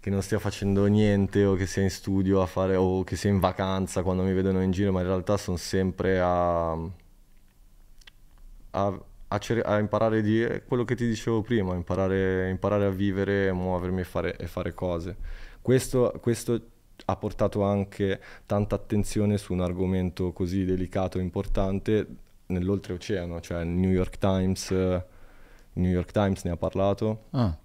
[0.00, 3.30] che non stia facendo niente o che sia in studio a fare o che sia
[3.30, 6.72] in vacanza quando mi vedono in giro, ma in realtà sono sempre a,
[8.70, 13.52] a, a, cer- a imparare di quello che ti dicevo prima, imparare, imparare a vivere,
[13.52, 15.16] muovermi e fare, e fare cose.
[15.60, 16.71] Questo, questo
[17.06, 22.06] ha portato anche tanta attenzione su un argomento così delicato e importante
[22.46, 25.02] nell'oltreoceano, cioè il New York Times, il
[25.74, 27.24] New York Times ne ha parlato.
[27.30, 27.56] Ah.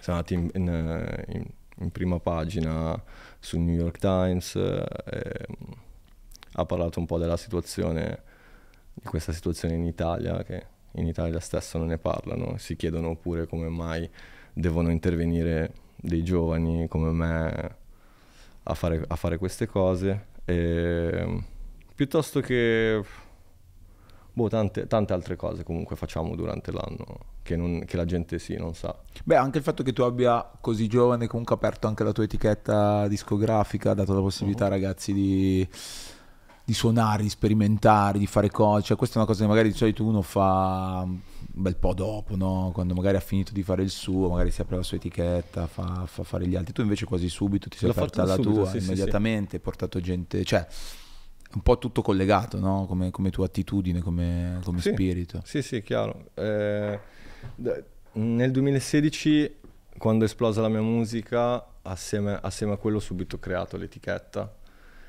[0.00, 1.44] Siamo andati in, in, in,
[1.78, 3.00] in, prima pagina
[3.38, 5.46] sul New York Times, eh,
[6.52, 8.22] ha parlato un po' della situazione,
[8.92, 13.46] di questa situazione in Italia, che in Italia stesso non ne parlano, si chiedono pure
[13.46, 14.08] come mai
[14.52, 17.76] devono intervenire dei giovani come me
[18.64, 21.42] a fare, a fare queste cose, e,
[21.94, 23.02] piuttosto che
[24.32, 28.56] boh, tante, tante, altre cose comunque facciamo durante l'anno che, non, che, la gente sì
[28.56, 28.96] non sa.
[29.22, 33.06] Beh, anche il fatto che tu abbia così giovane comunque aperto anche la tua etichetta
[33.06, 34.70] discografica, ha dato la possibilità uh-huh.
[34.70, 35.68] ragazzi di,
[36.64, 39.76] di, suonare, di sperimentare, di fare cose, cioè questa è una cosa che magari di
[39.76, 41.20] solito uno fa un
[41.62, 42.70] bel po' dopo, no?
[42.72, 46.04] quando magari ha finito di fare il suo, magari si apre la sua etichetta, fa,
[46.06, 48.70] fa fare gli altri, tu invece quasi subito ti sei L'ho aperta la subito, tua,
[48.70, 49.56] sì, immediatamente, sì, sì.
[49.56, 50.66] hai portato gente, cioè
[51.54, 52.86] un po' tutto collegato, no?
[52.86, 55.42] come, come tua attitudine, come, come sì, spirito.
[55.44, 56.30] Sì, sì, chiaro.
[56.34, 56.98] Eh,
[58.12, 59.56] nel 2016,
[59.98, 64.62] quando è esplosa la mia musica, assieme, assieme a quello ho subito creato l'etichetta.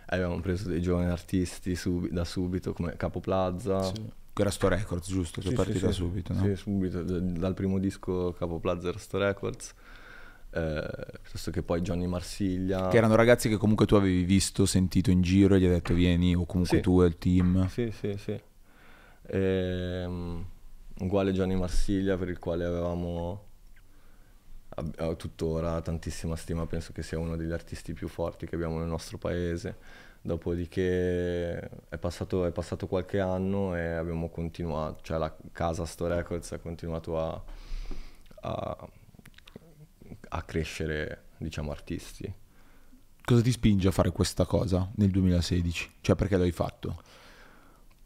[0.07, 3.81] Abbiamo preso dei giovani artisti sub, da subito, come Capo Plaza.
[3.83, 4.11] Sì.
[4.37, 5.41] Era Sto Records, giusto?
[5.41, 6.43] Sei sì, partita sì, subito, no?
[6.43, 7.01] Sì, subito.
[7.03, 9.73] Dal primo disco Capo Plaza era Sto Records
[10.55, 10.87] eh,
[11.21, 12.87] piuttosto che poi Johnny Marsiglia.
[12.87, 15.93] Che erano ragazzi che comunque tu avevi visto, sentito in giro e gli hai detto
[15.93, 17.67] vieni, o comunque tu e il team.
[17.67, 18.39] Sì, sì, sì.
[19.27, 20.45] E, um,
[20.99, 23.44] uguale Johnny Marsiglia per il quale avevamo
[24.75, 28.87] ab- tuttora tantissima stima, penso che sia uno degli artisti più forti che abbiamo nel
[28.87, 30.03] nostro paese.
[30.21, 36.51] Dopodiché è passato, è passato qualche anno e abbiamo continuato, cioè la casa Sto Records
[36.53, 37.43] ha continuato a,
[38.41, 38.89] a
[40.29, 42.31] a crescere, diciamo, artisti.
[43.23, 45.91] Cosa ti spinge a fare questa cosa nel 2016?
[46.01, 47.01] Cioè perché l'hai fatto?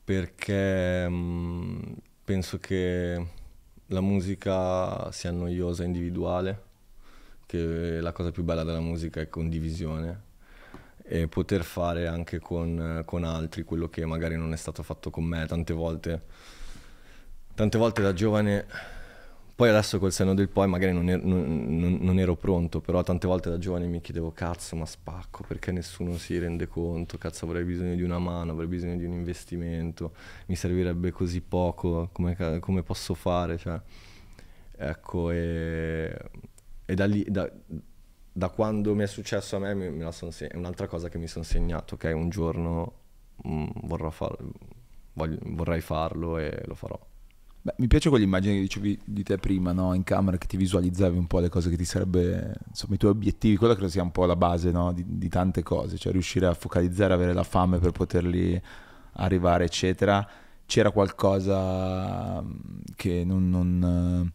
[0.04, 1.80] Perché mh, mm,
[2.24, 3.28] penso che
[3.90, 6.64] la musica sia noiosa individuale,
[7.46, 10.28] che la cosa più bella della musica è condivisione
[11.04, 15.24] e poter fare anche con, con altri quello che magari non è stato fatto con
[15.24, 16.22] me tante volte.
[17.56, 18.66] Tante volte da giovane
[19.60, 23.28] poi adesso col senno del poi magari non ero, non, non ero, pronto, però tante
[23.28, 27.66] volte da giovane mi chiedevo cazzo ma spacco perché nessuno si rende conto, cazzo avrei
[27.66, 30.14] bisogno di una mano, avrei bisogno di un investimento,
[30.46, 33.58] mi servirebbe così poco, come, come posso fare?
[33.58, 33.82] Cioè,
[34.78, 36.18] ecco, e,
[36.86, 37.52] e da lì, da,
[38.32, 41.44] da, quando mi è successo a me, me, me è un'altra cosa che mi sono
[41.44, 42.94] segnato, che un giorno
[43.44, 44.38] mh, mm, far,
[45.12, 47.09] voglio, vorrei farlo e lo farò.
[47.62, 49.94] Beh, mi piace quell'immagine che dicevi di te prima, no?
[49.94, 53.12] in camera, che ti visualizzavi un po' le cose che ti sarebbe, insomma, i tuoi
[53.12, 54.94] obiettivi, quello credo sia un po' la base no?
[54.94, 58.62] di, di, tante cose, cioè riuscire a focalizzare, avere la fame per poterli
[59.14, 60.26] arrivare, eccetera.
[60.66, 62.50] C'era qualcosa mm,
[62.96, 64.32] che, non, non,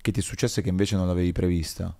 [0.00, 1.94] che ti è successo e che invece non l'avevi prevista?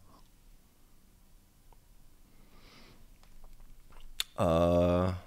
[4.38, 5.12] Uh...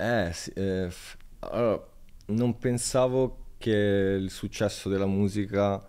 [0.00, 0.92] Eh, sì, eh,
[1.40, 1.86] allora,
[2.26, 5.82] non pensavo che il successo della musica,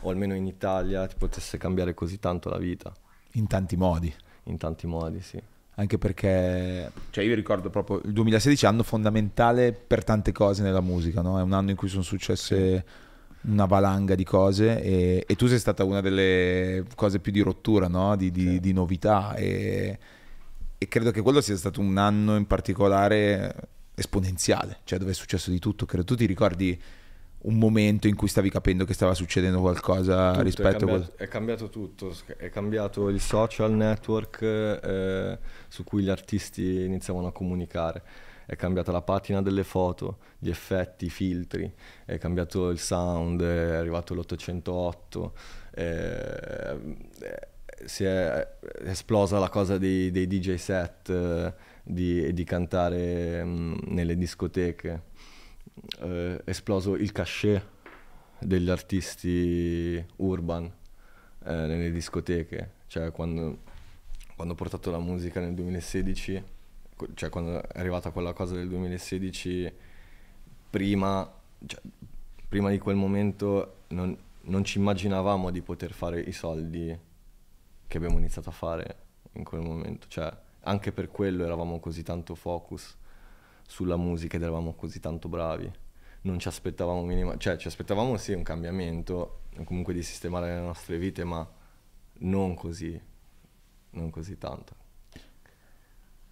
[0.00, 2.92] o almeno in Italia, ti potesse cambiare così tanto la vita.
[3.32, 4.12] In tanti modi.
[4.44, 5.40] In tanti modi, sì.
[5.78, 10.62] Anche perché, cioè io ricordo proprio il 2016 è un anno fondamentale per tante cose
[10.62, 11.38] nella musica, no?
[11.38, 12.84] È un anno in cui sono successe
[13.42, 17.88] una valanga di cose e, e, tu sei stata una delle cose più di rottura,
[17.88, 18.16] no?
[18.16, 18.60] Di, di, sì.
[18.60, 19.98] di novità e,
[20.78, 23.54] e credo che quello sia stato un anno in particolare
[23.96, 25.86] esponenziale, cioè dove è successo di tutto.
[25.86, 26.80] Credo tu ti ricordi
[27.38, 31.22] un momento in cui stavi capendo che stava succedendo qualcosa tutto, rispetto è cambiato, a...
[31.22, 37.32] È cambiato tutto, è cambiato il social network eh, su cui gli artisti iniziavano a
[37.32, 38.02] comunicare,
[38.46, 41.72] è cambiata la patina delle foto, gli effetti, i filtri,
[42.04, 45.30] è cambiato il sound, è arrivato l'808,
[45.74, 46.78] eh,
[47.84, 51.10] si è esplosa la cosa dei, dei DJ set.
[51.10, 55.14] Eh, di, di cantare mh, mm, nelle discoteche.
[56.00, 57.64] Eh, esploso il cachet
[58.40, 60.64] degli artisti urban
[61.44, 63.58] eh, nelle discoteche, cioè quando,
[64.34, 66.42] quando, ho portato la musica nel 2016,
[67.14, 69.72] cioè quando è arrivata quella cosa del 2016,
[70.70, 71.30] prima,
[71.66, 71.80] cioè,
[72.48, 76.98] prima di quel momento non, non ci immaginavamo di poter fare i soldi
[77.86, 78.96] che abbiamo iniziato a fare
[79.32, 80.32] in quel momento, cioè
[80.66, 82.96] anche per quello eravamo così tanto focus
[83.66, 85.70] sulla musica ed eravamo così tanto bravi.
[86.22, 90.98] Non ci aspettavamo minimamente, cioè ci aspettavamo sì un cambiamento, comunque di sistemare le nostre
[90.98, 91.48] vite, ma
[92.18, 93.00] non così,
[93.90, 94.84] non così tanto.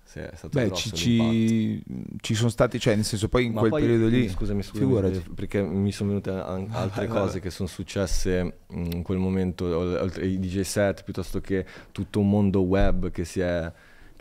[0.02, 1.82] Sì, è stato Beh, ci, ci,
[2.20, 4.28] ci sono stati, cioè nel senso poi in Ma quel poi, periodo lì...
[4.28, 5.24] Scusami, scusami, figurati.
[5.34, 10.38] perché mi sono venute an- altre cose che sono successe in quel momento, oltre i
[10.38, 13.72] DJ set, piuttosto che tutto un mondo web che, si è,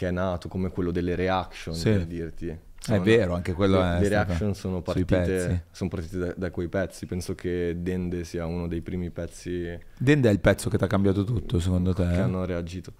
[0.03, 1.89] che è nato, come quello delle reaction, Sì.
[1.91, 2.47] per dirti.
[2.49, 6.51] È Sono- vero, anche quello le, è le reaction sono partite, sono partite da, da
[6.51, 7.05] quei pezzi.
[7.05, 10.87] Penso che Dende sia uno dei primi pezzi Dende è il pezzo che ti ha
[10.87, 12.03] cambiato tutto, secondo te?
[12.03, 12.19] che eh?
[12.19, 12.91] hanno reagito.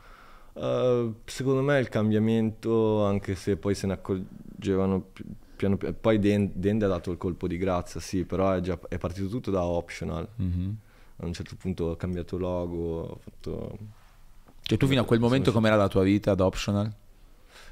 [0.53, 5.25] Uh, secondo me il cambiamento, anche se poi se ne accorgevano pi-
[5.57, 8.79] piano piano, poi Den- Dende ha dato il colpo di grazia, sì, però è, già,
[8.87, 10.25] è partito tutto da optional.
[10.37, 10.77] Mhm.
[11.17, 13.77] A un certo punto ho cambiato logo, ho fatto...
[14.65, 16.91] Cioè tu fino a quel momento com'era la tua vita ad optional?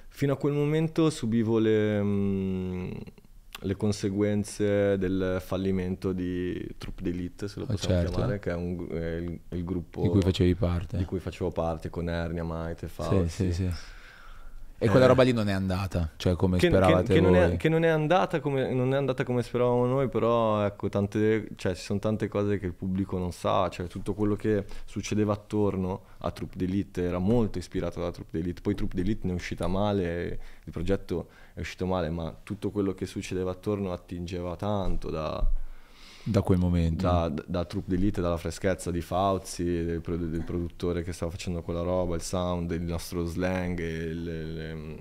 [0.09, 2.91] Fino a quel momento subivo le, mm,
[3.61, 8.11] le conseguenze del fallimento di Troupe d'Elite, se lo Ah, possiamo certo.
[8.11, 10.97] chiamare, che è, un- è il, il gruppo Di cui facevi parte?
[10.97, 13.29] di cui facevo parte con Ernia, Maite, Sì, Fausti.
[13.29, 13.69] sì, sì.
[14.83, 15.09] E quella Eh.
[15.09, 17.83] roba lì non è andata, cioè come che, speravate che- che non è, che non
[17.85, 21.99] è andata come, non è andata come speravamo noi, però ecco, tante, cioè, ci sono
[21.99, 26.55] tante cose che il pubblico non sa, cioè tutto quello che succedeva attorno a Troupe
[26.57, 30.71] d'Elite era molto ispirato da Troupe d'Elite, poi Troupe d'Elite ne è uscita male, il
[30.71, 35.47] progetto è uscito male, ma tutto quello che succedeva attorno attingeva tanto da,
[36.23, 37.01] Da quel momento.
[37.03, 41.81] da, da Troupe d'Elite, dalla freschezza di Fauzi, del, del produttore che stava facendo quella
[41.81, 44.97] roba, il sound, il nostro slang e le, le-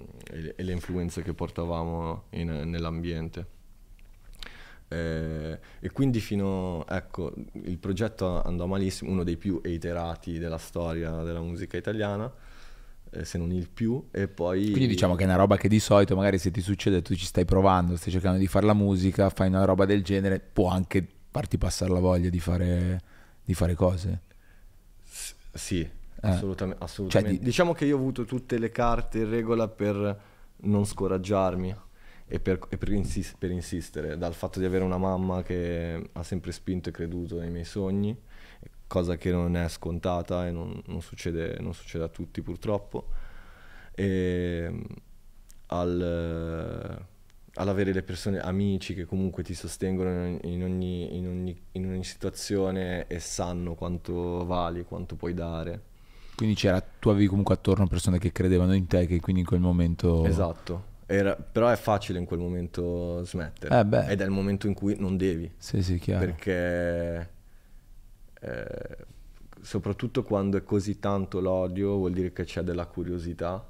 [0.56, 3.58] e le- influenze che portavamo nell'ambiente.
[4.88, 11.22] Eh, e quindi fino, ecco, il progetto andò malissimo, uno dei più iterati della storia
[11.22, 12.32] della musica italiana,
[13.22, 14.70] se non il più, e poi...
[14.70, 17.24] Quindi diciamo che è una roba che di solito magari se ti succede tu ci
[17.24, 21.06] stai provando, stai cercando di fare la musica, fai una roba del genere, può anche
[21.30, 23.00] farti passare la voglia di fare,
[23.44, 24.20] di fare cose.
[25.02, 25.88] S- Sì,
[26.20, 27.28] assolutam- assolutamente.
[27.30, 27.32] Eh.
[27.34, 30.20] Cioè, di- Diciamo che io ho avuto tutte le carte in regola per
[30.62, 31.74] non scoraggiarmi
[32.32, 36.22] e per, e per insis- per insistere, dal fatto di avere una mamma che ha
[36.22, 38.16] sempre spinto e creduto nei miei sogni,
[38.90, 43.06] cosa che non è scontata e non, non succede, non succede a tutti purtroppo,
[43.94, 44.68] e
[45.66, 47.06] al,
[47.54, 53.06] all'avere le persone, amici che comunque ti sostengono in, ogni, in ogni- in ogni situazione
[53.06, 55.82] e sanno quanto vali, quanto puoi dare.
[56.34, 59.60] Quindi c'era, tu avevi comunque attorno persone che credevano in te, che quindi in quel
[59.60, 60.24] momento...
[60.24, 60.88] Esatto.
[61.06, 63.72] Era- però è facile in quel momento smettere.
[63.88, 64.12] Eh.
[64.12, 65.48] Ed è il momento in cui non devi.
[65.58, 66.24] Sì, sì, chiaro.
[66.24, 67.38] Perché
[68.40, 68.96] eh,
[69.62, 73.66] soprattutto quando è così tanto l'odio vuol dire che c'è della curiosità.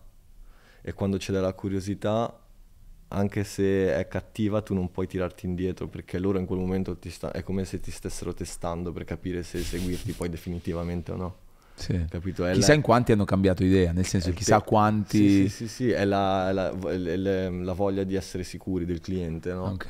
[0.83, 2.39] E quando c'è della curiosità,
[3.09, 7.11] anche se è cattiva, tu non puoi tirarti indietro perché loro in quel momento ti
[7.11, 11.37] sta- è come se ti stessero testando per capire se seguirti poi definitivamente o no.
[11.75, 12.05] Sì.
[12.09, 12.45] Capito?
[12.47, 15.19] È Chissà la- in quanti hanno cambiato idea, nel senso chissà te- quanti...
[15.29, 19.01] Sì, sì, sì, sì, è, la, è la- è la voglia di essere sicuri del
[19.01, 19.65] cliente, no?
[19.65, 19.89] Ok.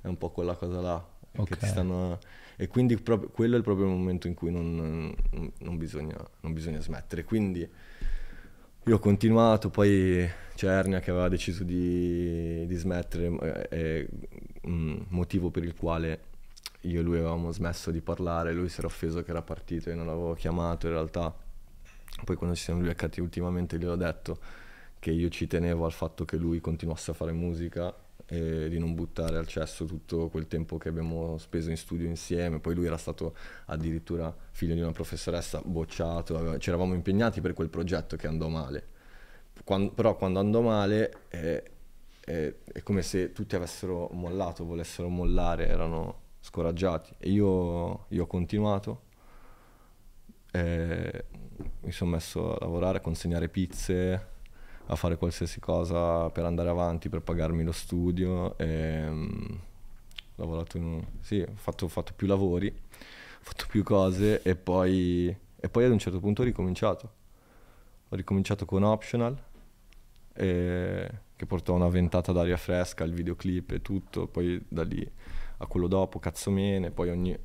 [0.00, 1.04] È un po' quella cosa là.
[1.32, 1.58] che Ok.
[1.58, 2.18] ti stanno-
[2.60, 4.74] E quindi proprio- quello è il proprio momento in cui non,
[5.60, 7.22] non- bisogna, non bisogna smettere.
[7.22, 7.60] Quindi
[8.84, 14.08] io ho continuato, poi c'è Ernia che aveva deciso di, di smettere, eh,
[14.66, 16.20] mm, motivo per il quale
[16.82, 19.94] io e lui avevamo smesso di parlare, lui si era offeso che era partito e
[19.94, 21.32] non l'avevo chiamato in realtà.
[22.24, 24.38] Poi quando ci siamo ribeccati ultimamente gli ho detto
[24.98, 27.94] che io ci tenevo al fatto che lui continuasse a fare musica
[28.30, 32.60] e di non buttare al cesso tutto quel tempo che abbiamo speso in studio insieme.
[32.60, 33.34] Poi lui era stato
[33.66, 38.96] addirittura figlio di una professoressa bocciato, ci eravamo impegnati per quel progetto che andò male.
[39.64, 41.70] Quan- però quando andò male eh,
[42.20, 47.14] eh, è come se tutti avessero mollato, volessero mollare, erano scoraggiati.
[47.18, 49.02] E io, io ho continuato,
[50.52, 51.24] eh,
[51.80, 54.36] mi sono messo a lavorare, a consegnare pizze,
[54.90, 58.56] a fare qualsiasi cosa per andare avanti, per pagarmi lo studio.
[58.58, 59.26] E,
[60.36, 65.34] lavorato in, sì, ho fatto, ho fatto più lavori, ho fatto più cose e poi,
[65.56, 67.12] e poi ad un certo punto ho ricominciato.
[68.08, 69.36] Ho ricominciato con Optional,
[70.34, 75.08] e- che portò una ventata d'aria fresca, il videoclip e tutto, poi da lì
[75.58, 77.36] a quello dopo, Cazzomene, poi ogni,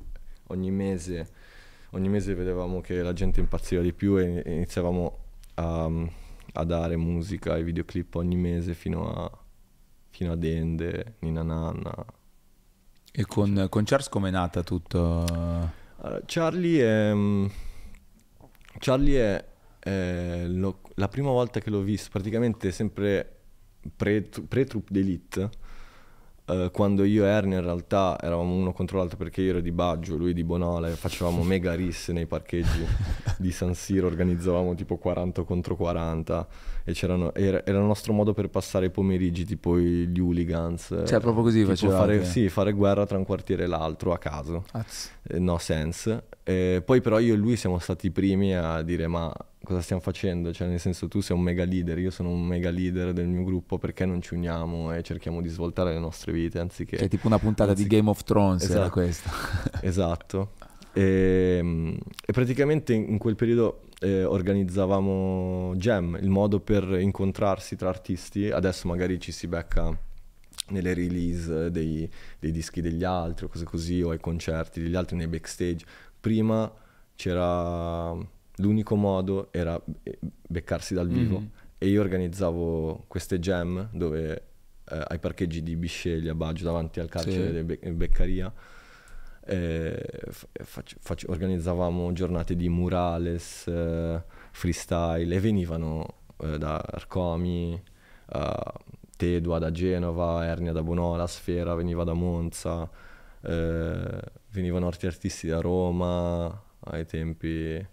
[0.48, 1.28] ogni mese,
[1.92, 5.18] ogni mese vedevamo che la gente impazziva di più e iniziavamo
[5.56, 5.92] a,
[6.54, 9.32] a dare musica e videoclip ogni mese fino a,
[10.10, 11.94] fino a Dende, Nina Nanna.
[13.12, 15.24] E con, con Charles com'è nata tutto?
[15.98, 17.14] Allora, Charlie è...
[17.14, 17.46] mm,
[18.80, 19.46] Charlie è...
[19.80, 23.42] è lo- la prima volta che l'ho visto, praticamente sempre
[23.96, 25.50] pre, pre-Troop d'Elite,
[26.46, 29.72] eh, quando io e Ernie in realtà eravamo uno contro l'altro perché io ero di
[29.72, 32.86] Baggio, lui di Bonale, facevamo mega risse nei parcheggi
[33.38, 36.48] di San Siro, organizzavamo tipo 40 contro 40
[36.86, 41.04] e era, era, il nostro modo per passare i pomeriggi tipo gli hooligans.
[41.06, 41.98] Cioè proprio così faceva?
[41.98, 44.66] Fare, sì, fare guerra tra un quartiere e l'altro a caso,
[45.30, 46.24] eh, no sense.
[46.44, 49.34] Eh, poi però io e lui siamo stati i primi a dire ma
[49.64, 50.52] cosa stiamo facendo?
[50.52, 53.44] Cioè, nel senso, tu sei un mega leader, io sono un mega leader del mio
[53.44, 56.98] gruppo, perché non ci uniamo e cerchiamo di svoltare le nostre vite anziché.
[56.98, 57.90] Cioè, tipo una puntata anziché...
[57.90, 58.80] di Game of Thrones esatto.
[58.80, 59.32] era questa.
[59.82, 60.52] esatto.
[60.94, 67.90] E, ehm, e, praticamente in quel periodo eh, organizzavamo jam, il modo per incontrarsi tra
[67.90, 68.50] artisti.
[68.50, 69.98] Adesso magari ci si becca
[70.70, 75.16] nelle release dei, dei dischi degli altri o cose così, o ai concerti degli altri
[75.16, 75.86] nei backstage.
[76.24, 76.72] Prima
[77.16, 78.16] c'era
[78.58, 79.78] l'unico modo era
[80.48, 81.50] beccarsi dal vivo mm-hmm.
[81.78, 84.44] e io organizzavo queste jam dove
[84.86, 87.52] eh, ai parcheggi di Bisceglie a Baggio davanti al carcere sì.
[87.52, 88.54] di Be- Beccaria
[90.64, 97.82] fac- fac- organizzavamo giornate di murales, eh, freestyle e venivano eh, da Arcomi,
[99.18, 102.90] Tedua da Genova, Ernia da Bonola, Sfera veniva da Monza,
[103.44, 104.22] eh,
[104.52, 107.86] venivano altri artisti da Roma ai tempi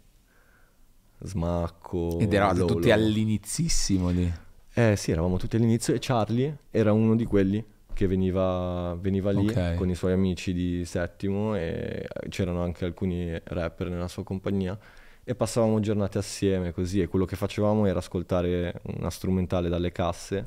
[1.23, 2.19] Smacco.
[2.19, 4.33] Ed eravate tutti all'inizissimo lì.
[4.73, 9.49] Eh sì, eravamo tutti all'inizio e Charlie era uno di quelli che veniva, veniva lì
[9.49, 9.77] okay.
[9.77, 14.79] con i suoi amici di settimo e c'erano anche alcuni rapper nella sua compagnia
[15.23, 20.45] e passavamo giornate assieme così e quello che facevamo era ascoltare una strumentale dalle casse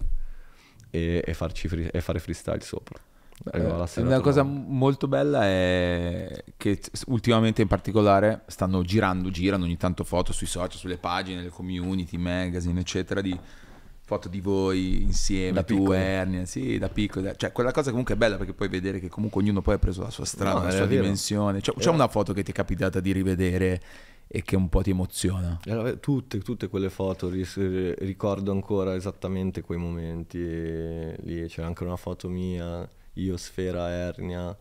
[0.89, 2.99] e, e, free, e fare freestyle sopra.
[3.51, 10.05] Eh, una cosa molto bella è che ultimamente in particolare stanno girando, girano ogni tanto
[10.05, 13.37] foto sui social, sulle pagine, nelle community, magazine, eccetera, di
[14.05, 15.93] foto di voi insieme, da tu, piccolo.
[15.93, 17.35] Ernia, sì, da piccolo.
[17.35, 20.03] Cioè, quella cosa comunque è bella perché puoi vedere che comunque ognuno poi ha preso
[20.03, 21.59] la sua strada, no, la sua dimensione.
[21.61, 23.81] Cioè, c'è una foto che ti è capitata di rivedere
[24.27, 25.59] e che un po' ti emoziona?
[25.99, 30.37] Tutte, tutte quelle foto, ricordo ancora esattamente quei momenti.
[30.37, 34.55] Lì c'era anche una foto mia io, Sfera, Ernia,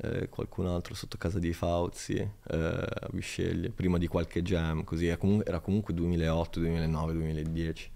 [0.00, 5.16] eh, qualcun altro sotto casa di Fauzi, eh, Bisceglie, prima di qualche jam, così era
[5.16, 7.90] comunque, era comunque 2008, 2009, 2010.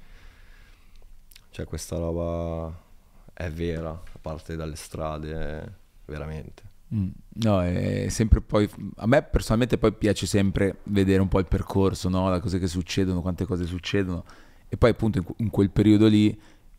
[1.51, 2.85] Cioè questa roba
[3.33, 6.75] è vera, a parte dalle strade, veramente.
[6.95, 7.09] Mm,
[7.43, 12.09] no, è sempre poi a me personalmente poi piace sempre vedere un po' il percorso,
[12.09, 12.31] no?
[12.31, 14.25] le cose che succedono, quante cose succedono
[14.69, 16.39] e poi appunto in quel periodo lì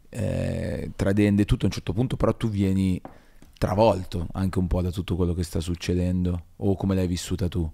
[0.10, 2.99] eh, tradende tutto a un certo punto, però tu vieni
[3.58, 7.70] travolto anche un po' da tutto quello che sta succedendo o come l'hai vissuta tu?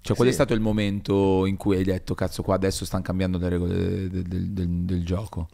[0.00, 0.32] Cioè, qual sì.
[0.32, 3.74] è stato il momento in cui hai detto, cazzo, qua adesso stanno cambiando le regole
[4.08, 5.48] del, del, del, del gioco?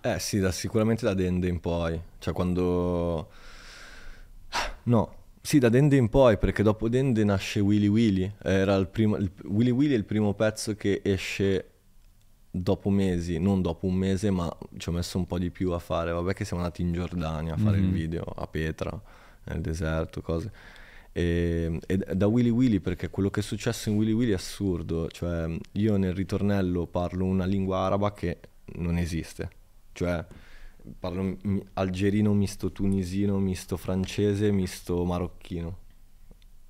[0.00, 2.00] Eh sì, da, sicuramente da Dende in poi.
[2.18, 3.28] Cioè, quando...
[4.84, 8.32] No, sì, da Dende in poi, perché dopo Dende nasce Willy Willy.
[8.40, 9.16] Era il primo...
[9.16, 11.72] Il, Willy Willy è il primo pezzo che esce
[12.50, 15.78] dopo mesi, non dopo un mese, ma ci ho messo un po' di più a
[15.78, 16.12] fare.
[16.12, 17.84] Vabbè che siamo andati in Giordania a fare mm-hmm.
[17.84, 17.96] il mhm.
[17.96, 19.00] video, a Petra,
[19.44, 20.50] nel deserto, cose.
[21.12, 25.08] E, e, da Willy Willy perché quello che è successo in Willy Willy è assurdo.
[25.08, 28.40] Cioè, io nel ritornello parlo una lingua araba che
[28.76, 29.50] non esiste.
[29.92, 30.24] Cioè,
[30.98, 31.36] parlo
[31.74, 35.78] algerino misto tunisino, misto francese, misto marocchino.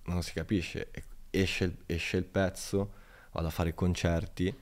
[0.06, 0.90] Non si capisce.
[1.30, 2.92] Esce, esce il pezzo,
[3.32, 4.52] vado a fare concerti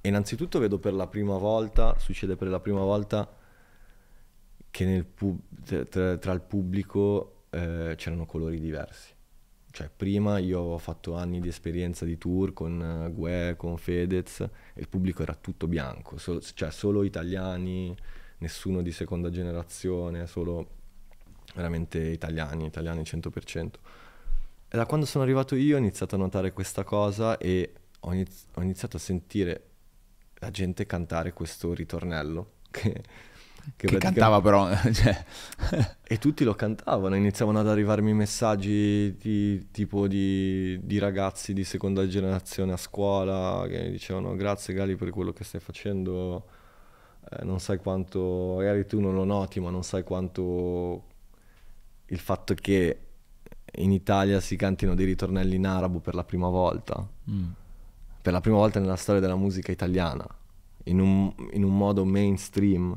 [0.00, 3.28] e innanzitutto vedo per la prima volta, succede per la prima volta
[4.70, 9.12] che pub- tra, tra, il pubblico eh, c'erano colori diversi.
[9.72, 14.40] Cioè prima io ho fatto anni di esperienza di tour con uh, Gue, con Fedez
[14.40, 17.94] e il pubblico era tutto bianco, so- cioè solo italiani,
[18.38, 20.78] nessuno di seconda generazione, solo
[21.54, 23.70] veramente italiani, italiani 100%.
[24.68, 28.46] E da quando sono arrivato io ho iniziato a notare questa cosa e ho, iniz-
[28.54, 29.69] ho iniziato a sentire
[30.40, 33.02] la gente cantare questo ritornello che,
[33.76, 35.24] che, che cantava però cioè.
[36.02, 42.06] e tutti lo cantavano iniziavano ad arrivarmi messaggi di, tipo di, di, ragazzi di seconda
[42.06, 46.46] generazione a scuola che dicevano grazie Gali per quello che stai facendo
[47.30, 51.04] eh, non sai quanto magari tu non lo noti ma non sai quanto
[52.06, 52.98] il fatto che
[53.74, 57.59] in Italia si cantino dei ritornelli in arabo per la prima volta mm
[58.30, 60.24] per la prima volta nella storia della musica italiana,
[60.84, 62.96] in un, in un modo mainstream.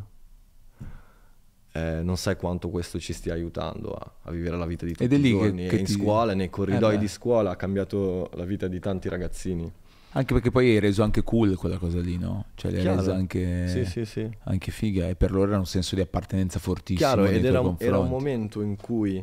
[1.75, 5.11] Eh, non sai quanto questo ci stia aiutando a, a vivere la vita di tutti
[5.11, 5.63] i giorni.
[5.63, 5.93] Che, che in ti...
[5.93, 9.71] scuola, nei corridoi eh di scuola, ha cambiato la vita di tanti ragazzini.
[10.15, 12.45] Anche perché poi hai reso anche cool quella cosa lì, no?
[12.53, 12.97] Cioè l'hai Chiaro.
[12.97, 14.29] resa anche, Sì, sì, sì.
[14.43, 17.75] anche figa e per loro era un senso di appartenenza fortissimo Chiaro, ed era, un-
[17.79, 19.17] era un momento in cui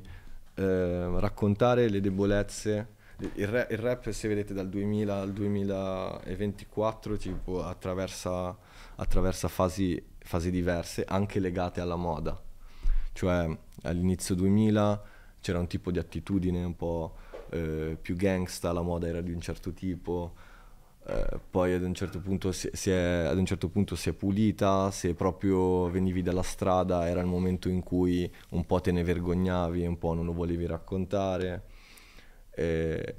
[0.54, 2.98] eh, raccontare le debolezze.
[3.34, 8.56] Il, ra- il rap, se vedete, dal 2000 al 2024 tipo, attraversa,
[8.96, 12.40] attraversa fasi, fasi diverse, anche legate alla moda.
[13.12, 15.02] Cioè, all'inizio 2000
[15.40, 17.14] c'era un tipo di attitudine un po'
[17.50, 20.34] eh, più gangsta, la moda era di un certo tipo,
[21.06, 24.12] eh, poi ad un certo punto si, si è, ad un certo punto si è
[24.12, 29.02] pulita, se proprio venivi dalla strada era il momento in cui un po' te ne
[29.02, 31.69] vergognavi un po' non lo volevi raccontare.
[32.60, 33.14] Eh,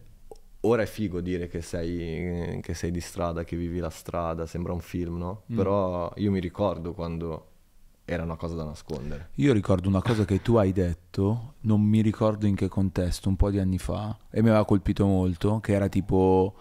[0.62, 4.72] ora è figo dire che sei, che sei di strada, che vivi la strada, sembra
[4.72, 5.44] un film, no?
[5.52, 5.56] Mm.
[5.56, 7.48] Però io mi ricordo quando
[8.06, 9.30] era una cosa da nascondere.
[9.36, 13.36] Io ricordo una cosa che tu hai detto, non mi ricordo in che contesto, un
[13.36, 16.54] po' di anni fa, e mi aveva colpito molto, che era tipo,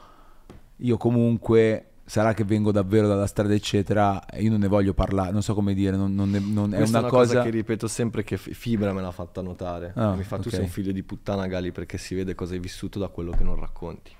[0.77, 5.43] io comunque, sarà che vengo davvero dalla strada, eccetera, io non ne voglio parlare, non
[5.45, 7.35] so come dire, non, non ne- non- è una, è una cosa...
[7.35, 7.43] cosa...
[7.45, 9.93] che ripeto sempre che Fibra me l'ha fatta notare.
[9.95, 10.55] Ah, mi fa tu ok.
[10.55, 13.45] sei un figlio di puttana Gali perché si vede cosa hai vissuto da quello che
[13.45, 14.11] non racconti.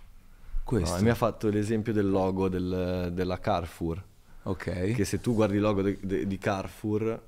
[0.63, 4.01] Questo, No, mi ha fatto l'esempio del logo del- della Carrefour,
[4.45, 4.93] ok.
[4.93, 7.21] che se tu guardi il logo de- de- di Carrefour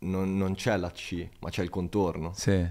[0.00, 2.62] non, non c'è la C, ma c'è il contorno, Sì,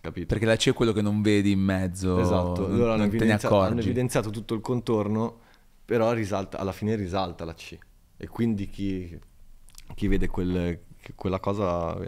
[0.00, 0.26] capito?
[0.26, 3.16] perché là c'è quello che non vedi in mezzo, Esatto, non, hanno, non te ne
[3.22, 5.38] evidenzia- hanno evidenziato tutto il contorno,
[5.90, 7.76] però risalta, alla fine risalta la C.
[8.16, 9.18] E quindi chi,
[9.96, 10.78] chi vede quel-
[11.16, 11.98] quella cosa...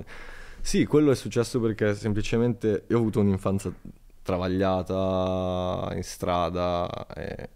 [0.60, 3.74] Sì, quello è successo perché semplicemente io ho avuto un'infanzia
[4.22, 7.48] travagliata in strada, e-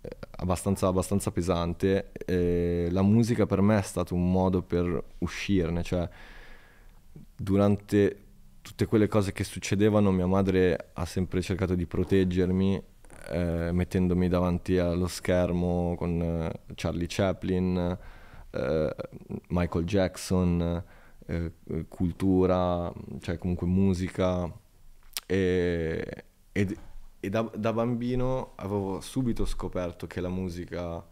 [0.00, 2.10] e abbastanza, abbastanza pesante.
[2.24, 6.08] E la musica per me è stato un modo per uscirne, cioè
[7.36, 8.24] durante
[8.62, 12.82] tutte quelle cose che succedevano mia madre ha sempre cercato di proteggermi
[13.30, 17.98] eh, mettendomi davanti allo schermo con eh, Charlie Chaplin,
[18.50, 18.96] eh,
[19.48, 20.84] Michael Jackson,
[21.26, 21.52] eh,
[21.88, 24.52] cultura, cioè comunque musica
[25.26, 26.78] e, ed-
[27.20, 31.04] e da, da bambino avevo subito scoperto che la musica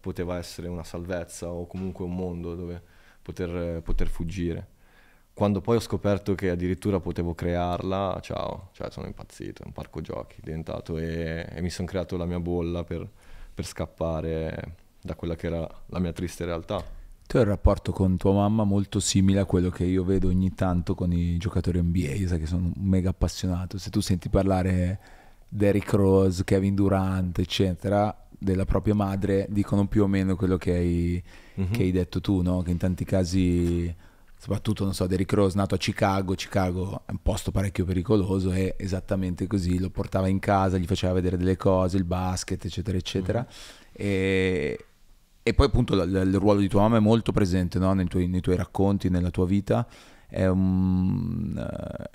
[0.00, 2.82] poteva essere una salvezza o comunque un mondo dove
[3.22, 4.78] poter, poter fuggire.
[5.40, 10.02] Quando poi ho scoperto che addirittura potevo crearla, ciao, cioè sono impazzito, è un parco
[10.02, 13.08] giochi diventato e, e mi sono creato la mia bolla per,
[13.54, 16.84] per scappare da quella che era la mia triste realtà.
[17.26, 20.52] Tu hai un rapporto con tua mamma molto simile a quello che io vedo ogni
[20.52, 23.78] tanto con i giocatori NBA, io sai che sono mega appassionato.
[23.78, 25.00] Se tu senti parlare
[25.48, 31.22] Derrick Rose, Kevin Durant, eccetera, della propria madre, dicono più o meno quello che hai,
[31.54, 31.70] Mhm.
[31.70, 32.60] che hai detto tu, no?
[32.60, 33.94] Che in tanti casi,
[34.40, 38.74] soprattutto, non so, Derrick Rose nato a Chicago, Chicago è un posto parecchio pericoloso e
[38.78, 43.46] esattamente così, lo portava in casa, gli faceva vedere delle cose, il basket, eccetera, eccetera.
[43.92, 44.84] E,
[45.42, 47.92] e poi appunto l- l- il ruolo di tua mamma è molto presente no?
[47.92, 49.86] nei, tuoi, nei tuoi racconti, nella tua vita.
[50.26, 51.54] È un,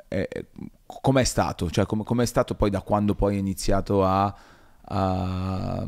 [0.07, 0.45] eh, è-
[0.85, 1.69] com'è stato?
[1.69, 4.35] Cioè, com- com'è stato poi da quando poi hai iniziato a,
[4.81, 5.87] a,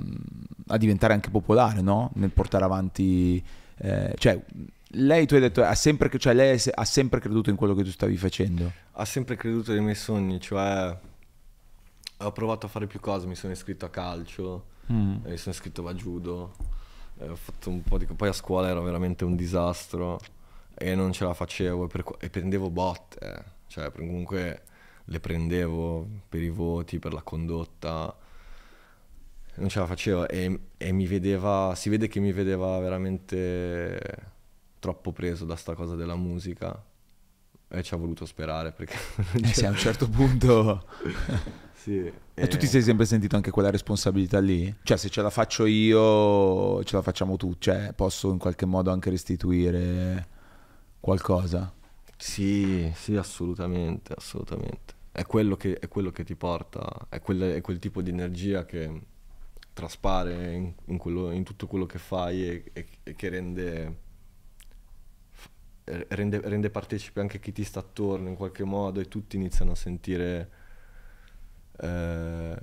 [0.67, 2.11] a diventare anche popolare, no?
[2.15, 3.43] Nel portare avanti...
[3.77, 4.39] eh, cioè,
[4.91, 7.91] lei, tu hai detto, ha sempre, cioè, lei ha sempre creduto in quello che tu
[7.91, 8.71] stavi facendo.
[8.93, 10.97] Ha sempre creduto nei miei sogni, cioè
[12.19, 15.17] ho provato a fare più cose, mi sono iscritto a calcio, Mm.
[15.25, 16.53] mi sono iscritto a judo,
[17.17, 18.05] eh, ho fatto un po' di...
[18.05, 20.17] poi a scuola era veramente un disastro
[20.73, 23.43] e non ce la facevo e, per e prendevo botte, eh.
[23.67, 24.61] cioè comunque
[25.03, 28.15] le prendevo per i voti, per la condotta,
[29.55, 34.35] non ce la facevo e, e mi vedeva, si vede che mi vedeva veramente
[34.87, 36.81] troppo preso da sta cosa della musica
[37.69, 38.95] e ci ha voluto sperare perché...
[39.43, 40.85] Eh sì, a un certo punto...
[41.77, 44.73] Sì, E tu ti sei sempre sentito anche quella responsabilità lì?
[44.83, 48.91] Cioè, se ce la faccio io, ce la facciamo tu, cioè, posso in qualche modo
[48.91, 50.27] anche restituire
[50.99, 51.71] qualcosa?
[52.17, 54.95] Sì, sì, assolutamente, assolutamente.
[55.11, 58.65] È quello che, è quello che ti porta, è quel, è quel tipo di energia
[58.65, 59.01] che
[59.71, 63.97] traspare in, in quello- in tutto quello che fai e, e- e che rende,
[66.09, 69.75] rende, rende partecipe anche chi ti sta attorno in qualche modo e tutti iniziano a
[69.75, 70.49] sentire
[71.79, 72.57] eh,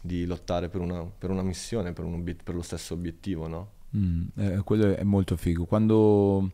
[0.00, 3.70] di lottare per una, per una missione, per, un obiet- per lo stesso obiettivo, no?
[3.96, 5.64] Mm, eh, quello è molto figo.
[5.64, 6.50] Quando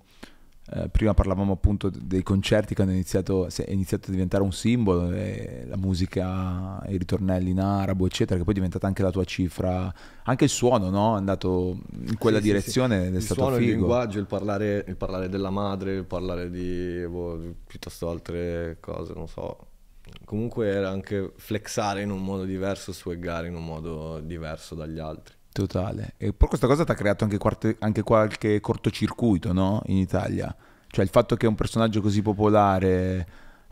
[0.73, 5.11] eh, prima parlavamo appunto dei concerti che hanno iniziato, è iniziato a diventare un simbolo,
[5.13, 9.25] eh, la musica, i ritornelli in arabo, eccetera, che poi è diventata anche la tua
[9.25, 9.93] cifra,
[10.25, 11.15] anche il suono, no?
[11.15, 13.09] È andato in quella Sì, sì, direzione sì.
[13.09, 13.65] ed è il stato suono, il figo.
[13.65, 19.29] linguaggio, il parlare, il parlare della madre, il parlare di boh, piuttosto altre cose, non
[19.29, 19.69] so.
[20.25, 25.34] Comunque era anche flexare in un modo diverso, swaggare in un modo diverso dagli altri.
[25.55, 26.15] Totale.
[26.17, 29.83] E poi questa cosa ti ha creato anche, quarte- anche qualche cortocircuito, no?
[29.87, 30.53] In Italia.
[30.89, 33.25] Cioè il fatto che un personaggio così popolare,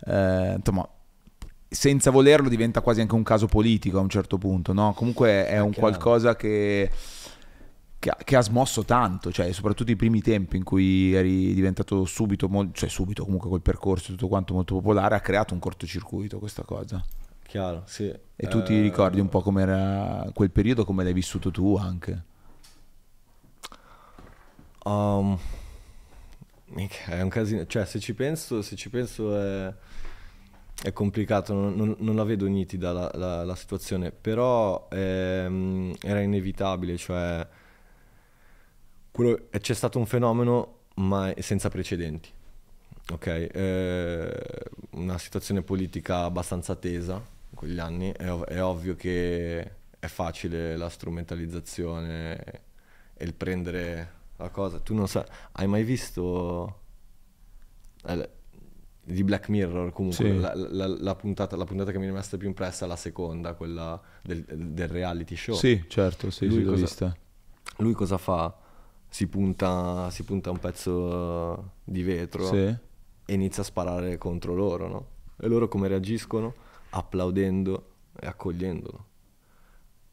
[0.06, 0.88] eh, insomma,
[1.68, 4.92] senza volerlo diventa quasi anche un caso politico a un certo punto, no?
[4.94, 5.88] Comunque è un chiaro.
[5.88, 6.88] qualcosa che,
[7.98, 12.04] che, ha, che ha smosso tanto, cioè soprattutto i primi tempi in cui eri diventato
[12.04, 15.58] subito, mol- cioè subito comunque col percorso e tutto quanto molto popolare, ha creato un
[15.58, 17.04] cortocircuito questa cosa.
[17.52, 18.10] Chiaro, sì.
[18.34, 22.22] E tu ti Eh, ricordi un po' com'era quel periodo, come l'hai vissuto tu anche?
[24.84, 25.38] Um,
[27.06, 29.74] è un casino, cioè se ci penso, se ci penso è,
[30.82, 36.20] è complicato, non, non- non la vedo nitida la, la- la situazione, però ehm, era
[36.20, 37.46] inevitabile, cioè
[39.10, 42.30] quello- e c'è stato un fenomeno ma senza precedenti,
[43.12, 43.26] ok?
[43.52, 44.42] Eh,
[44.92, 47.20] una situazione politica abbastanza tesa
[47.62, 52.36] in quegli anni, è, ov- è ovvio che è facile la strumentalizzazione
[53.14, 54.80] e il prendere la cosa.
[54.80, 56.80] Tu non sai, hai mai visto
[58.06, 58.30] eh,
[59.04, 60.38] di Black Mirror comunque Sì.
[60.38, 63.54] la, la- la puntata, la puntata che mi è rimasta più impressa è la seconda,
[63.54, 65.54] quella del, del reality show.
[65.54, 67.16] Sì, certo, sì, Lui cosa- vista.
[67.78, 68.56] Lui cosa fa?
[69.08, 72.56] Si punta, si punta un pezzo di vetro Sì.
[72.56, 75.06] e inizia a sparare contro loro, no?
[75.38, 76.54] E loro come reagiscono?
[76.94, 79.06] Applaudendo e accogliendolo.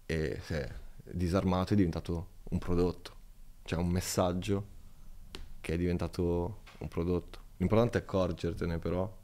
[0.05, 0.73] E se è
[1.03, 3.15] disarmato è diventato un prodotto,
[3.63, 4.65] cioè un messaggio
[5.61, 7.39] che è diventato un prodotto.
[7.57, 9.17] L'importante è accorgertene però,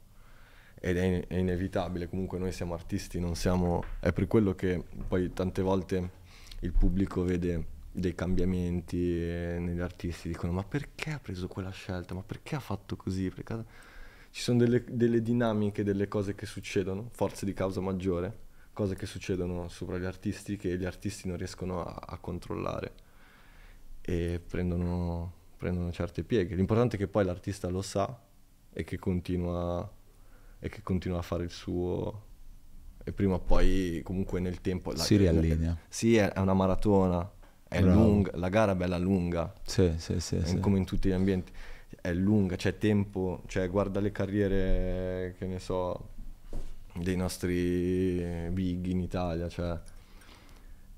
[0.78, 3.82] ed è, in- è inevitabile, comunque noi siamo artisti, non siamo...
[4.00, 6.10] È per quello che poi tante volte
[6.60, 12.14] il pubblico vede dei cambiamenti eh, negli artisti, dicono ma perché ha preso quella scelta,
[12.14, 13.30] ma perché ha fatto così?
[13.30, 13.64] Perché ha-"
[14.30, 19.06] Ci sono delle, delle dinamiche, delle cose che succedono, forze di causa maggiore, cose che
[19.06, 22.92] succedono sopra gli artisti che gli artisti non riescono a, a controllare
[24.02, 26.54] e prendono, prendono certe pieghe.
[26.54, 28.20] L'importante è che poi l'artista lo sa
[28.72, 29.90] e che continua,
[30.58, 32.24] e che continua a fare il suo
[33.02, 35.76] e prima o poi comunque nel tempo la- Si riallinea.
[35.88, 37.32] sì è, è una maratona
[37.68, 40.36] è lunga la gara è bella lunga Sì, sì, sì.
[40.36, 40.58] è sì.
[40.60, 41.52] come in tutti gli ambienti
[42.06, 46.10] è lunga c'è tempo cioè guarda le carriere che ne so
[46.94, 49.76] dei nostri big in Italia cioè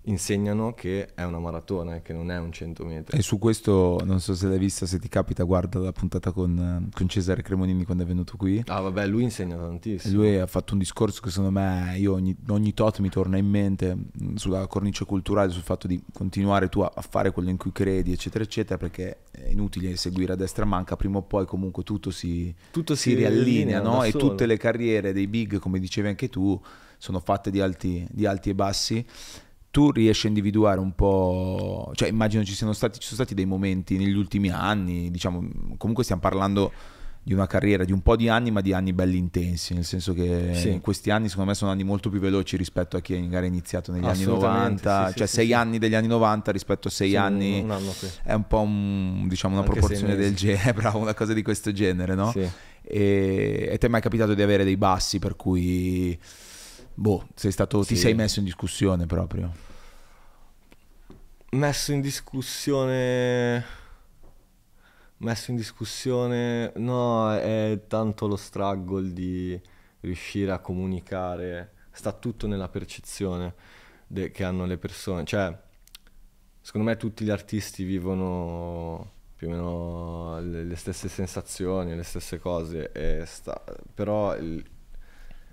[0.09, 4.01] insegnano che è una maratona e che non è un 100 metri E su questo,
[4.05, 7.43] non so se l'hai vista, se ti capita, guarda la puntata con, eh, con Cesare
[7.43, 8.63] Cremonini quando è venuto qui.
[8.67, 12.13] ah vabbè lui insegna E tantissimo lui ha fatto un discorso che secondo me io
[12.13, 16.69] ogni, ogni tot mi torna in mente mh, sulla cornice culturale, sul fatto di continuare
[16.69, 20.37] tu a, a fare quello in cui credi, eccetera, eccetera, perché è inutile seguire a
[20.37, 24.03] destra e manca, prima o poi comunque tutto si, tutto si riallinea, no?
[24.03, 26.61] E tutte le carriere dei big, come dicevi anche tu,
[26.97, 29.07] sono fatte di alti, di alti e bassi.
[29.71, 33.45] Tu riesci a individuare un po', cioè immagino ci siano stati, ci sono stati dei
[33.45, 35.47] momenti negli ultimi anni, diciamo,
[35.77, 36.73] comunque stiamo parlando
[37.23, 40.15] di una carriera di un po' di anni, ma di anni belli intensi, nel senso
[40.15, 40.71] che Sì.
[40.71, 43.49] in questi anni secondo me sono anni molto più veloci rispetto a chi magari ha
[43.49, 46.91] iniziato negli anni Assolutamente, 90, sì, cioè sì, sei anni degli anni 90 rispetto a
[46.91, 47.93] sei anni un anno
[48.25, 51.71] è un po' un- diciamo una Anche proporzione del genere, bravo, una cosa di questo
[51.73, 52.33] genere, no?
[52.81, 56.19] E, e ti è mai capitato di avere dei bassi per cui
[56.99, 58.01] boh, sei stato, ti Sì.
[58.03, 59.67] sei messo in discussione proprio?
[61.51, 63.65] messo in discussione
[65.19, 69.59] messo in discussione no è tanto lo struggle di
[70.01, 73.55] riuscire a comunicare sta tutto nella percezione
[74.07, 75.59] de- che hanno le persone cioè
[76.61, 82.39] secondo me tutti gli artisti vivono più o meno le, le stesse sensazioni le stesse
[82.39, 84.63] cose e sta- però il-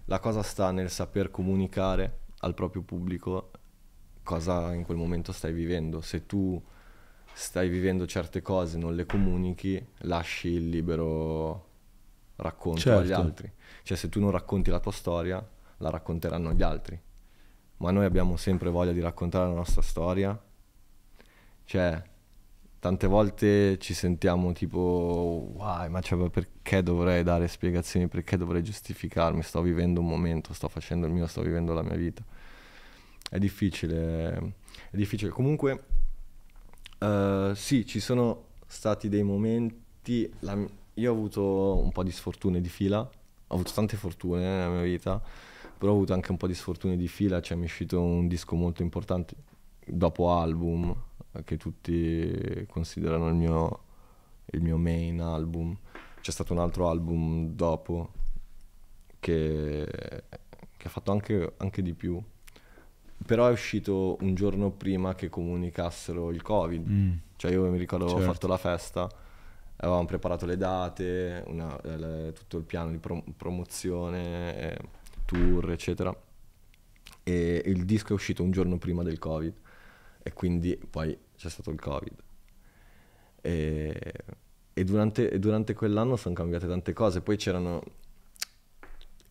[0.06, 3.52] la cosa sta nel saper comunicare al proprio pubblico
[4.24, 6.02] cosa in quel momento stai vivendo.
[6.02, 6.62] Se tu
[7.34, 11.70] stai vivendo certe cose, non le comunichi, lasci il libero
[12.38, 13.22] racconto agli Certo.
[13.22, 13.52] altri.
[13.84, 15.48] Cioè se tu non racconti la tua storia,
[15.78, 17.00] la racconteranno gli altri.
[17.78, 20.40] Ma noi abbiamo sempre voglia di raccontare la nostra storia.
[21.66, 22.04] Cioè,
[22.86, 28.08] tante volte ci sentiamo tipo, wow, ma cioè, perché dovrei dare spiegazioni?
[28.08, 29.42] Perché dovrei giustificarmi?
[29.42, 32.24] Sto vivendo un momento, sto facendo il mio, sto vivendo la mia vita.
[33.28, 34.54] È difficile,
[34.92, 35.32] è difficile.
[35.32, 35.84] Comunque,
[37.00, 40.32] eh, sì, ci sono stati dei momenti.
[40.42, 40.56] la
[40.98, 44.84] io ho avuto un po' di sfortune di fila, ho avuto tante fortune nella mia
[44.84, 45.20] vita,
[45.76, 47.42] però ho avuto anche un po' di sfortune di fila.
[47.42, 49.55] Cioè, mi è uscito un disco molto importante
[49.86, 50.96] dopo album,
[51.44, 53.80] che tutti considerano il mio,
[54.48, 55.78] il mio main album.
[56.22, 58.12] C'è stato un altro album dopo
[59.20, 59.88] che,
[60.78, 62.22] che ha fatto anche, anche di più
[63.26, 66.88] però è uscito un giorno prima che comunicassero il Covid.
[66.88, 67.12] Mm.
[67.38, 68.34] Cioè io mi ricordo avevo Certo.
[68.34, 69.10] fatto la festa,
[69.78, 74.78] avevamo preparato le date, una- eh, le- tutto il piano di prom- promozione, eh,
[75.26, 76.16] tour, eccetera.
[77.24, 79.54] E il disco è uscito un giorno prima del Covid
[80.28, 82.16] e quindi poi c'è stato il Covid.
[83.42, 84.14] E,
[84.74, 87.22] e durante, e durante quell'anno sono cambiate tante cose.
[87.22, 87.84] Poi c'erano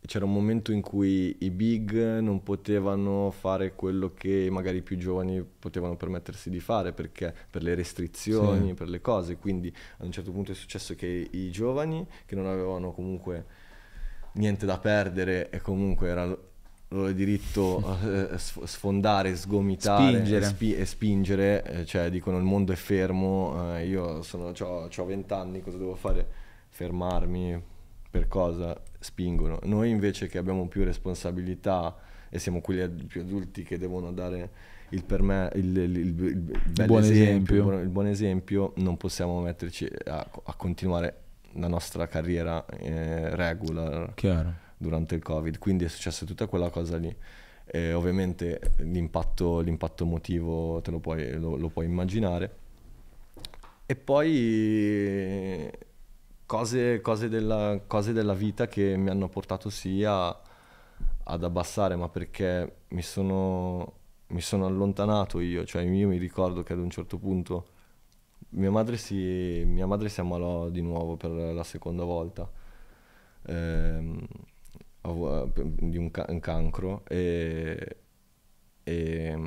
[0.07, 4.99] c'era un momento in cui i big non potevano fare quello che magari i più
[4.99, 8.75] giovani potevano permettersi di fare perché per le restrizioni, Sì.
[8.75, 9.37] per le cose.
[9.37, 13.47] Quindi ad un certo punto è successo che i giovani che non avevano comunque
[14.35, 16.39] niente da perdere e comunque era il
[16.95, 20.45] loro diritto a sf- sfondare, sgomitare Spingere.
[20.45, 25.05] e, spi- e spingere, eh, cioè dicono il mondo è fermo, eh, io sono, ho
[25.05, 26.27] 20 anni, cosa devo fare?
[26.69, 27.63] Fermarmi
[28.11, 28.81] per cosa?
[28.99, 29.59] Spingono.
[29.65, 31.97] Noi invece che abbiamo più responsabilità
[32.29, 34.51] e siamo quelli ad- più adulti che devono dare
[34.91, 36.37] il, per me, il, il- il-
[36.87, 37.55] buon esempio, esempio.
[37.57, 41.19] il buon- il buon esempio, non possiamo metterci a, a continuare
[41.57, 44.55] la nostra carriera eh, regular Chiaro.
[44.77, 47.15] Durante il covid quindi è successa tutta quella cosa lì.
[47.67, 52.63] E ovviamente l'impatto, l'impatto emotivo te lo puoi, lo, lo puoi immaginare.
[53.87, 55.71] E poi
[56.47, 60.41] cose, cose della, cose della vita che mi hanno portato sia
[61.27, 63.93] ad abbassare ma perché mi sono,
[64.29, 65.65] mi sono allontanato io.
[65.65, 67.69] Cioè io mi ricordo che ad un certo punto
[68.51, 72.49] mia madre si, mia madre si ammalò di nuovo per la seconda volta.
[73.47, 74.27] Ehm,
[75.05, 77.97] di un, ca- un cancro e,
[78.83, 79.39] e,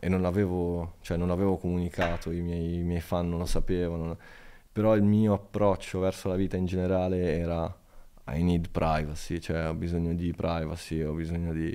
[0.00, 4.18] e non l'avevo cioè non l'avevo comunicato, i miei, i miei fan non lo sapevano,
[4.72, 7.74] però il mio approccio verso la vita in generale era
[8.28, 11.72] I need privacy, cioè ho bisogno di privacy, ho bisogno di...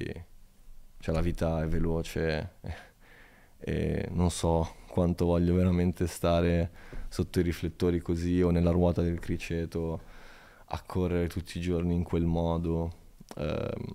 [1.00, 2.52] cioè la vita è veloce
[3.60, 6.72] e non so quanto voglio veramente stare
[7.10, 10.02] sotto i riflettori così o nella ruota del criceto
[10.68, 13.02] a correre tutti i giorni in quel modo.
[13.38, 13.94] Ehm,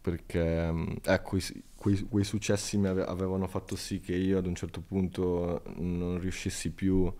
[0.00, 4.38] perché mm, ecco, i s- quei, quei successi mi ave- avevano fatto sì che io
[4.38, 7.12] ad un certo punto non riuscissi più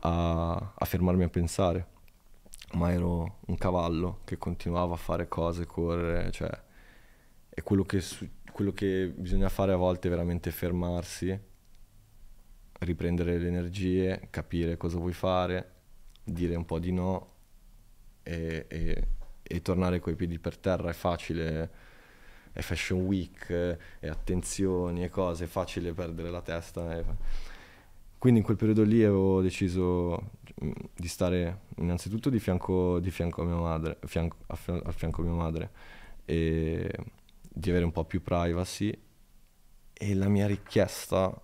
[0.00, 1.86] a, a fermarmi a pensare,
[2.74, 6.50] ma ero un cavallo che continuava a fare cose, correre, cioè,
[7.50, 8.02] e quello che,
[8.52, 11.38] quello che bisogna fare a volte è veramente fermarsi,
[12.80, 15.70] riprendere le energie, capire cosa vuoi fare,
[16.24, 17.26] dire un po' di no
[18.22, 19.08] e, e-
[19.42, 21.70] e tornare coi piedi per terra è facile,
[22.52, 23.50] è fashion week,
[24.00, 26.96] e attenzioni e cose, è facile perdere la testa.
[26.96, 27.04] eh.
[28.18, 30.30] Quindi in quel periodo lì avevo deciso
[30.64, 34.92] mm, di stare innanzitutto di fianco, di fianco a mia madre, fianco- a, fi- a
[34.92, 35.70] fianco a mia madre
[36.24, 36.88] e
[37.54, 38.96] di avere un po' più privacy
[39.92, 41.36] e la mia richiesta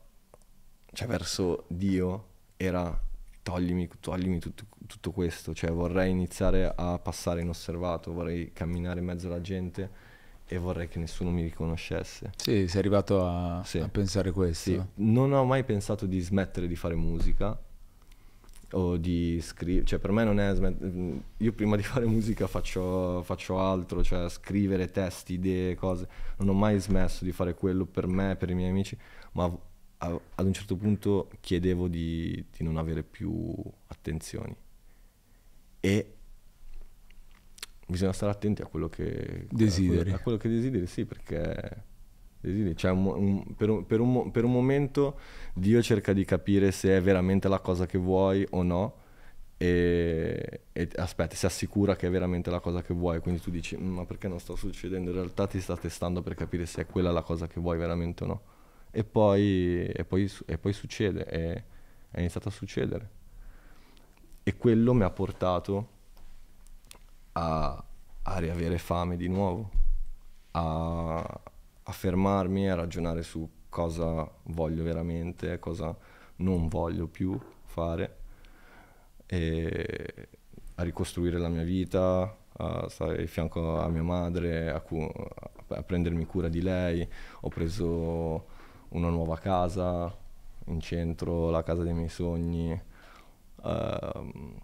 [0.92, 2.26] cioè verso Dio
[2.56, 3.06] era
[3.50, 9.26] toglimi, toglimi tutto, tutto questo, cioè vorrei iniziare a passare inosservato, vorrei camminare in mezzo
[9.26, 10.06] alla gente
[10.46, 12.32] e vorrei che nessuno mi riconoscesse.
[12.36, 13.78] Sì, sei arrivato a, Sì.
[13.78, 14.70] a pensare questo.
[14.70, 17.58] Sì, non ho mai pensato di smettere di fare musica
[18.72, 23.22] o di scrivere, cioè per me non è smet- io prima di fare musica faccio,
[23.22, 26.06] faccio altro, cioè scrivere testi, idee, cose,
[26.38, 28.96] non ho mai smesso di fare quello per me, per i miei amici,
[29.32, 29.50] ma
[29.98, 33.54] a- ad un certo punto chiedevo di, di non avere più
[33.88, 34.54] attenzioni
[35.82, 36.14] e
[37.86, 39.70] bisogna stare attenti a quello che Desideri.
[39.70, 41.84] a quello, a quello che desideri, sì, perché
[42.40, 45.18] desideri, cioè un un- per, un, per per un momento
[45.54, 48.94] Dio cerca di capire se è veramente la cosa che vuoi o no
[49.58, 53.76] e, e aspetta, si assicura che è veramente la cosa che vuoi, quindi tu dici
[53.76, 55.10] "Mm, ma perché non sta succedendo?
[55.10, 58.24] In realtà ti sta testando per capire se è quella la cosa che vuoi veramente
[58.24, 58.42] o no.
[58.90, 61.64] E poi, e poi, e poi succede, e
[62.10, 63.10] è iniziato a succedere.
[64.42, 65.88] E quello mi ha portato
[67.32, 67.84] a,
[68.22, 69.70] a riavere fame di nuovo,
[70.52, 75.94] a, a fermarmi, a ragionare su cosa voglio veramente, cosa
[76.36, 78.16] non voglio più fare,
[79.26, 80.28] e
[80.76, 85.12] a ricostruire la mia vita, a stare di fianco a mia madre, a, cu-
[85.68, 87.06] a prendermi cura di lei.
[87.40, 88.56] Ho preso
[88.90, 90.14] una nuova casa
[90.66, 92.70] in centro, la casa dei miei sogni.
[93.64, 94.54] Ehm,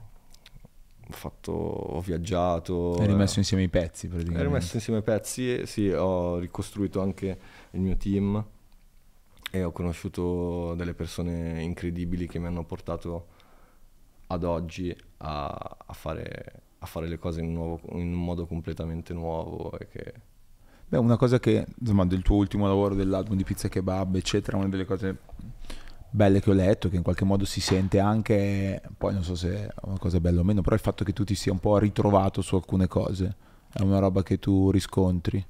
[1.06, 2.94] ho fatto, ho viaggiato.
[2.94, 4.46] Hai rimesso eh, insieme i pezzi ho praticamente.
[4.46, 7.38] rimesso insieme i pezzi sì, ho ricostruito anche
[7.72, 8.42] il mio team
[9.50, 13.26] e ho conosciuto delle persone incredibili che mi hanno portato
[14.28, 18.46] ad oggi a, a fare, a fare le cose in un, nuovo- in un modo
[18.46, 20.12] completamente nuovo e che
[20.94, 24.68] Beh, una cosa che, insomma, del tuo ultimo lavoro, dell'album di Pizza Kebab, eccetera, una
[24.68, 25.16] delle cose
[26.08, 29.66] belle che ho letto, che in qualche modo si sente anche, poi non so se
[29.66, 31.78] è una cosa bella o meno, però il fatto che tu ti sia un po'
[31.78, 33.34] ritrovato su alcune cose,
[33.72, 35.44] è una roba che tu riscontri.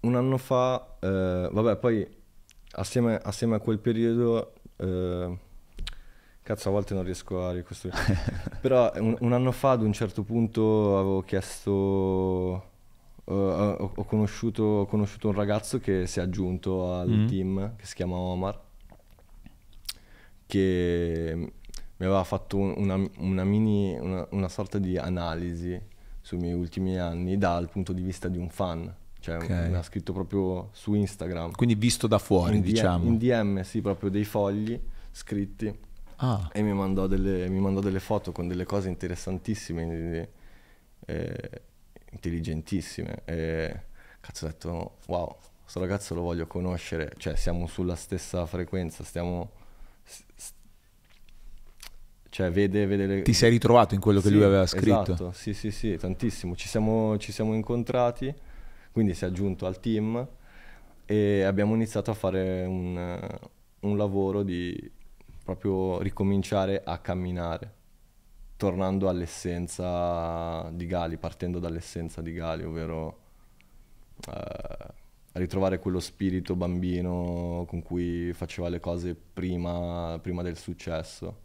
[0.00, 2.08] Un anno fa, eh, vabbè, poi
[2.70, 5.38] assieme, assieme, a quel periodo, eh,
[6.42, 7.98] cazzo a volte non riesco a ricostruire,
[8.62, 12.70] però un, un, anno fa ad un certo punto avevo chiesto...
[13.24, 17.26] Uh, ho, ho, conosciuto, ho, conosciuto, un ragazzo che si è aggiunto al mm.
[17.28, 18.60] team che si chiama Omar
[20.52, 25.80] che mi aveva fatto una, una mini, una, una, sorta di analisi
[26.20, 28.92] sui miei ultimi anni dal punto di vista di un fan.
[29.18, 29.70] Cioè, okay.
[29.70, 31.52] mi ha scritto proprio su Instagram.
[31.52, 33.06] Quindi visto da fuori, in diciamo.
[33.06, 34.78] in DM, sì, proprio dei fogli
[35.10, 35.74] scritti.
[36.16, 36.50] Ah.
[36.52, 40.28] E mi mandò, delle, mi mandò, delle, foto con delle cose interessantissime,
[41.06, 41.62] eh,
[42.12, 43.22] intelligentissime.
[43.24, 43.80] E
[44.20, 47.12] cazzo ho detto, wow, questo ragazzo lo voglio conoscere.
[47.18, 49.60] Cioè, siamo sulla stessa frequenza, stiamo
[52.32, 53.20] cioè vede, vede le...
[53.20, 55.02] Ti sei ritrovato in quello che sì, lui aveva scritto?
[55.02, 56.56] Esatto, sì, sì, sì, tantissimo.
[56.56, 58.34] Ci siamo, ci siamo incontrati,
[58.90, 60.26] quindi si è aggiunto al team
[61.04, 63.28] e abbiamo iniziato a fare un,
[63.80, 64.90] un lavoro di
[65.44, 67.74] proprio ricominciare a camminare,
[68.62, 73.18] tornando all'essenza di Gali, partendo dall'essenza di Gali, ovvero
[74.32, 74.86] eh,
[75.32, 81.38] ritrovare quello spirito bambino con cui faceva le cose prima, prima del successo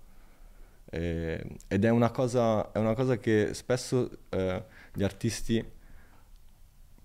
[0.91, 4.63] eh, ed è una, cosa, è una, cosa, che spesso eh,
[4.93, 5.65] gli artisti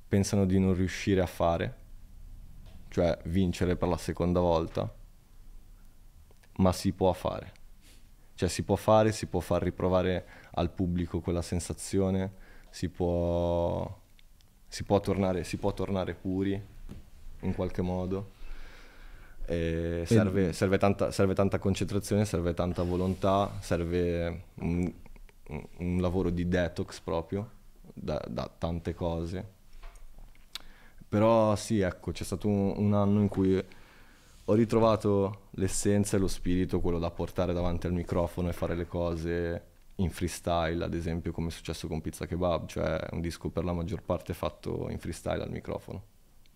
[0.09, 1.77] pensano di non riuscire a fare,
[2.89, 4.95] cioè vincere per la seconda volta,
[6.57, 7.62] ma si può fare.
[8.35, 12.33] Cioè si può fare, si può far riprovare al pubblico quella sensazione,
[12.71, 14.01] si può,
[14.67, 16.61] si può, tornare, si può tornare puri
[17.41, 18.41] in qualche modo
[19.45, 24.91] Serve, serve, tanta, serve, tanta, concentrazione, serve tanta volontà, serve un,
[25.79, 27.51] un lavoro di detox proprio
[27.93, 29.61] da, da, tante cose.
[31.09, 33.63] Però sì, ecco, c'è stato un, un anno in cui
[34.53, 38.87] ho ritrovato l'essenza e lo spirito, quello da portare davanti al microfono e fare le
[38.87, 43.65] cose in freestyle, ad esempio come è successo con Pizza Kebab, cioè un disco per
[43.65, 46.05] la maggior parte fatto in freestyle al microfono,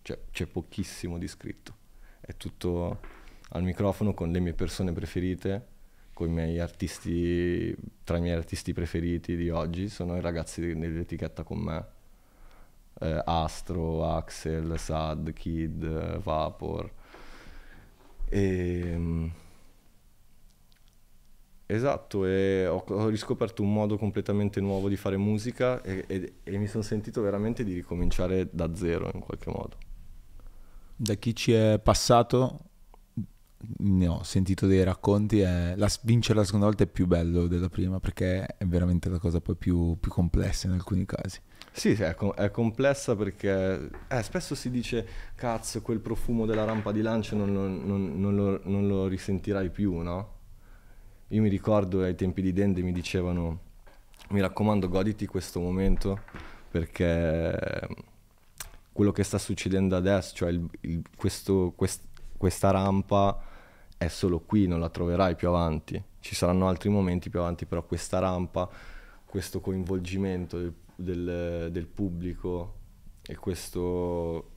[0.01, 1.85] cioè c'è pochissimo di scritto
[2.27, 2.99] è tutto
[3.51, 5.75] al microfono con le mie persone preferite,
[6.11, 7.73] con i miei artisti,
[8.03, 11.85] tra i miei artisti preferiti di oggi sono i ragazzi dell'etichetta con me.
[12.99, 16.91] Eh, Astro, Axel, Sad, Kid, Vapor.
[18.29, 19.31] E, ehm,
[21.65, 26.57] esatto, e ho, ho, riscoperto un modo completamente nuovo di fare musica e, e, e
[26.57, 29.77] mi sono sentito veramente di ricominciare da zero in qualche modo
[30.99, 32.59] da chi ci è passato
[33.79, 37.69] ne ho sentito dei racconti e la, vincere la seconda volta è più bello della
[37.69, 41.39] prima perché è veramente la cosa poi più, più complessa in alcuni casi.
[41.77, 47.03] Sì, è, è complessa perché eh, spesso si dice cazzo quel profumo della rampa di
[47.03, 50.33] lancio non, non, non, lo, non lo risentirai più, no?
[51.27, 53.59] Io mi ricordo ai tempi di Dende mi dicevano
[54.29, 56.21] mi raccomando goditi questo momento
[56.71, 57.87] perché
[58.91, 62.01] quello che sta succedendo adesso, cioè il, il, questo, quest,
[62.37, 63.39] questa rampa
[63.95, 66.03] è solo qui, non la troverai più avanti.
[66.19, 68.67] Ci saranno altri momenti più avanti, però questa rampa,
[69.25, 72.75] questo coinvolgimento del, del pubblico
[73.21, 74.55] e questo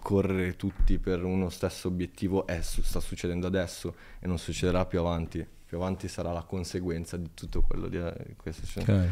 [0.00, 5.46] correre tutti per uno stesso obiettivo è, sta succedendo adesso e non succederà più avanti.
[5.64, 8.80] Più avanti sarà la conseguenza di tutto quello di, di questo.
[8.80, 9.08] Okay.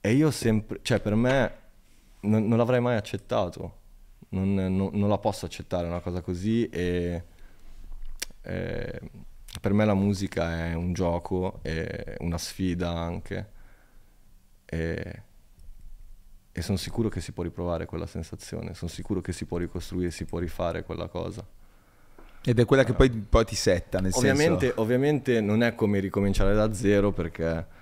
[0.00, 1.52] E io sempre, cioè per me
[2.20, 3.76] non, non l'avrei mai accettato.
[4.30, 7.24] Non, non, non, la posso accettare una cosa così e,
[8.42, 9.00] e,
[9.60, 13.56] per me la musica è un gioco, è una sfida anche
[14.68, 15.22] e,
[16.52, 20.10] e sono sicuro che si può riprovare quella sensazione, sono sicuro che si può ricostruire,
[20.10, 21.46] si può rifare quella cosa.
[22.44, 24.80] Ed è quella che poi, poi ti setta, nel ovviamente, senso...
[24.80, 27.76] Ovviamente non è come ricominciare da zero perché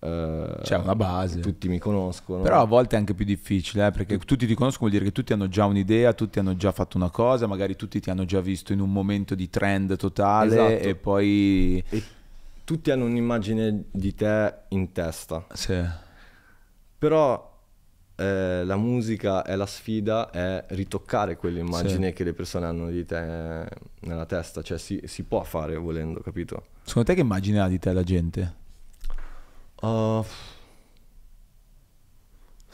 [0.00, 1.40] Uh, C'è una base.
[1.40, 2.42] Tutti mi conoscono.
[2.42, 5.12] Però a volte è anche più difficile, eh, perché tutti ti conoscono vuol dire che
[5.12, 8.40] tutti hanno già un'idea, tutti hanno già fatto una cosa, magari tutti ti hanno già
[8.40, 10.88] visto in un momento di trend totale esatto.
[10.88, 11.84] e poi...
[11.88, 12.02] E
[12.62, 15.44] tutti hanno un'immagine di te in testa.
[15.52, 16.06] Sì.
[16.98, 17.56] Però
[18.16, 22.12] eh, la musica e la sfida è ritoccare quell'immagine sì.
[22.12, 23.68] che le persone hanno di te
[24.00, 26.66] nella testa, cioè si, si può fare volendo, capito?
[26.82, 28.54] Secondo te che immagine ha di te la gente?
[29.80, 30.24] Uh,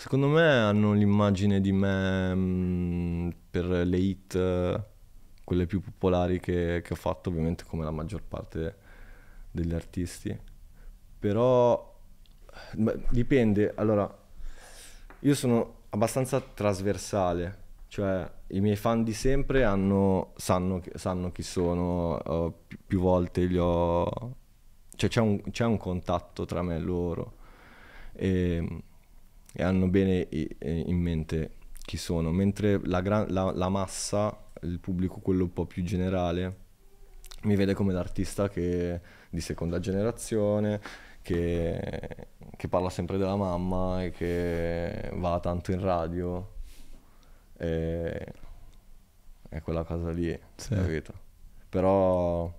[0.05, 4.85] Secondo me hanno l'immagine di me mh, per le hit,
[5.43, 8.77] quelle più popolari che, che ho fatto, ovviamente come la maggior parte
[9.51, 10.39] degli artisti.
[11.18, 11.94] Però
[13.11, 14.23] dipende, allora
[15.21, 22.17] io sono abbastanza trasversale, cioè i miei fan di sempre hanno, sanno, sanno chi sono,
[22.17, 24.05] uh, più, più volte li ho...
[24.97, 27.35] cioè c'è un, c'è un contatto tra me e loro.
[28.13, 28.83] E,
[29.57, 31.53] e hanno bene in mente
[31.85, 36.63] chi sono, mentre la, gran, la, la, massa, il pubblico quello un po' più generale,
[37.43, 40.81] mi vede come l'artista che, di seconda generazione,
[41.25, 46.53] che, che, parla sempre della mamma e che va tanto in radio.
[47.57, 48.33] E,
[49.49, 50.75] è quella cosa lì, sì.
[50.75, 51.12] capito?
[51.68, 52.53] Però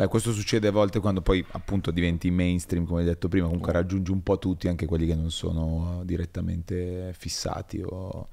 [0.00, 3.72] Beh, questo succede a volte quando poi appunto diventi mainstream, come hai detto prima, comunque
[3.72, 8.28] raggiungi un po' tutti, anche quelli che non sono direttamente fissati o,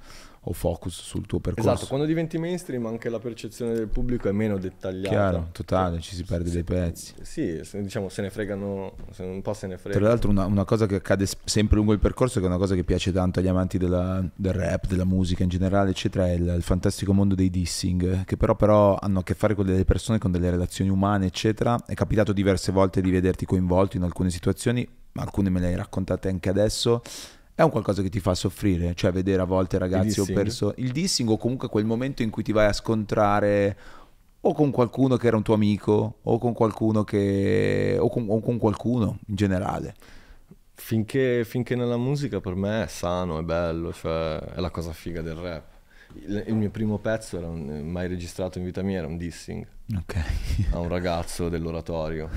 [0.50, 1.70] o focus sul tuo percorso.
[1.70, 5.10] Esatto, quando diventi mainstream anche la percezione del pubblico è meno dettagliata.
[5.10, 7.14] Chiaro, totale, ci si perde sì, dei pezzi.
[7.22, 10.00] Sì, diciamo se ne fregano, un po' se ne fregano.
[10.00, 12.76] Tra l'altro una, una, cosa che accade sempre lungo il percorso, che è una cosa
[12.76, 16.54] che piace tanto agli amanti della, del rap, della musica in generale, eccetera, è il,
[16.56, 20.18] il, fantastico mondo dei dissing, che però, però hanno a che fare con delle persone,
[20.18, 21.84] con delle relazioni umane, eccetera.
[21.86, 26.30] È capitato diverse volte di vederti coinvolto in alcune situazioni, alcune me le hai raccontate
[26.30, 27.02] anche adesso
[27.58, 30.92] è un qualcosa che ti fa soffrire, cioè vedere a volte ragazzi o persone il
[30.92, 33.76] dissing o comunque quel momento in cui ti vai a scontrare
[34.40, 38.40] o con qualcuno che era un tuo amico o con qualcuno che o con, o
[38.42, 39.96] con qualcuno in generale.
[40.76, 45.24] Finché, finché, nella musica per me è sano, è bello, cioè è la cosa figa
[45.24, 45.64] del rap.
[46.14, 49.66] Il, il mio primo pezzo era un, mai registrato in vita mia era un dissing
[49.98, 50.68] okay.
[50.74, 52.30] a un ragazzo dell'oratorio.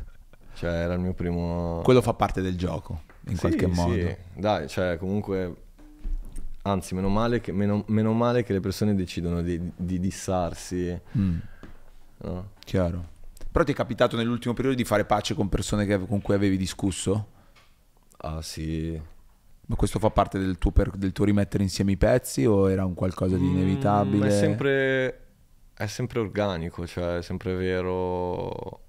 [0.56, 1.82] cioè era il mio primo...
[1.84, 3.94] Quello fa parte del gioco in sì, qualche modo.
[3.94, 5.54] Sì, dai, cioè comunque,
[6.62, 10.98] anzi, meno male che, meno, meno male che le persone decidono di, di dissarsi.
[11.16, 11.38] Mm.
[12.18, 12.50] No?
[12.64, 13.10] Chiaro.
[13.50, 16.56] Però ti è capitato nell'ultimo periodo di fare pace con persone che, con cui avevi
[16.56, 17.28] discusso?
[18.18, 19.00] Ah sì.
[19.66, 22.84] Ma questo fa parte del tuo, per, del tuo rimettere insieme i pezzi o era
[22.84, 24.26] un qualcosa di mm, inevitabile?
[24.26, 25.20] Mm, è sempre,
[25.74, 28.80] è sempre organico, cioè è sempre vero,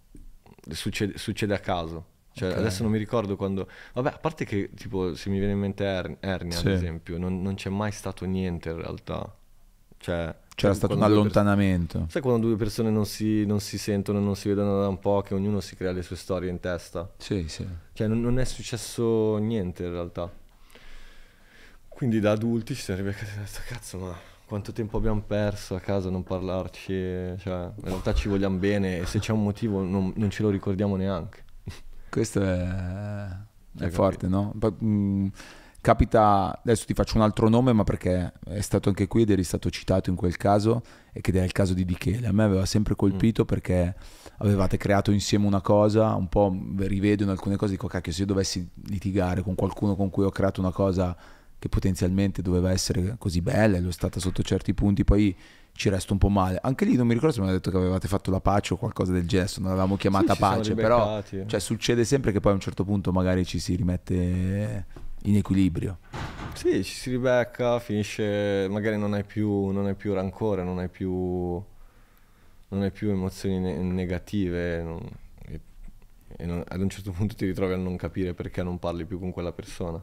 [0.70, 2.06] succede, succede a caso.
[2.34, 2.60] Cioè, okay.
[2.60, 3.68] adesso non mi ricordo quando.
[3.94, 6.68] Vabbè, a parte che, tipo, se mi viene in mente er- Ernia, sì.
[6.68, 9.36] ad esempio, non, non, c'è mai stato niente in realtà.
[9.98, 12.00] Cioè, c'era stato un allontanamento.
[12.00, 15.00] Pers- sai quando due persone non si, non si, sentono, non si vedono da un
[15.00, 17.10] po', che ognuno si crea le sue storie in testa?
[17.18, 17.68] Sì, sì.
[17.94, 20.32] Cioè, non, non è successo niente in realtà.
[21.88, 24.18] Quindi da adulti ci siamo arrivati a dire, cazzo, ma
[24.48, 26.92] quanto tempo abbiamo perso a casa a non parlarci?
[26.92, 30.50] Cioè, in realtà ci vogliamo bene e se c'è un motivo non, non ce lo
[30.50, 31.43] ricordiamo neanche.
[32.14, 33.28] Questo è,
[33.80, 34.54] è forte, no?
[34.84, 35.30] Mm,
[35.82, 39.44] capita, adesso ti faccio un altro nome, ma perché è stato anche qui ed eri
[39.44, 42.28] stato citato in quel caso, e che è il caso di Dichele.
[42.28, 43.46] A me aveva sempre colpito mm.
[43.48, 43.96] perché
[44.38, 48.28] avevate creato insieme una cosa, un po' rivedo in alcune cose, dico cacchio, se io
[48.28, 51.18] dovessi litigare con qualcuno con cui ho creato una cosa
[51.58, 55.36] che potenzialmente doveva essere così bella e lo è stata sotto certi punti, poi
[55.76, 56.60] ci resto un po' male.
[56.62, 58.78] Anche lì non mi ricordo se mi hanno detto che avevate fatto la pace o
[58.78, 62.56] qualcosa del gesto, non l'avevamo chiamata sì, pace, però cioè, succede sempre che poi a
[62.56, 64.86] un certo punto magari ci si rimette
[65.24, 65.98] in equilibrio.
[66.54, 70.88] Sì, ci si ribecca, finisce, magari non hai più, non hai più rancore, non hai
[70.90, 75.10] più, non hai più emozioni ne- negative non,
[75.48, 75.60] e,
[76.38, 79.20] e non, ad un certo punto ti ritrovi a non capire perché non parli più
[79.20, 80.02] con quella persona.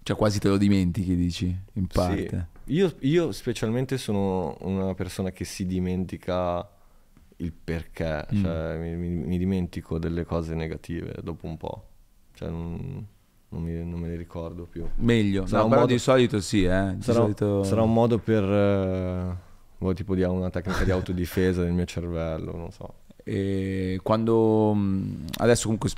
[0.00, 2.48] Cioè quasi te lo dimentichi, dici, in parte.
[2.52, 2.57] Sì.
[2.68, 6.68] Io, io, specialmente sono una persona che si dimentica
[7.36, 8.42] il perché, mm.
[8.42, 11.84] cioè mi, mi, mi, dimentico delle cose negative dopo un po'.
[12.34, 13.06] Cioè non,
[13.48, 14.86] non, mi, non me le ricordo più.
[14.96, 16.94] Meglio, sarà no, un modo, di solito sì, eh.
[16.96, 17.62] Di sarà, solito...
[17.64, 18.44] sarà un modo per...
[18.44, 19.46] Eh,
[19.94, 22.94] tipo di una tecnica di autodifesa del mio cervello, non so.
[23.22, 24.76] E quando
[25.36, 25.90] adesso comunque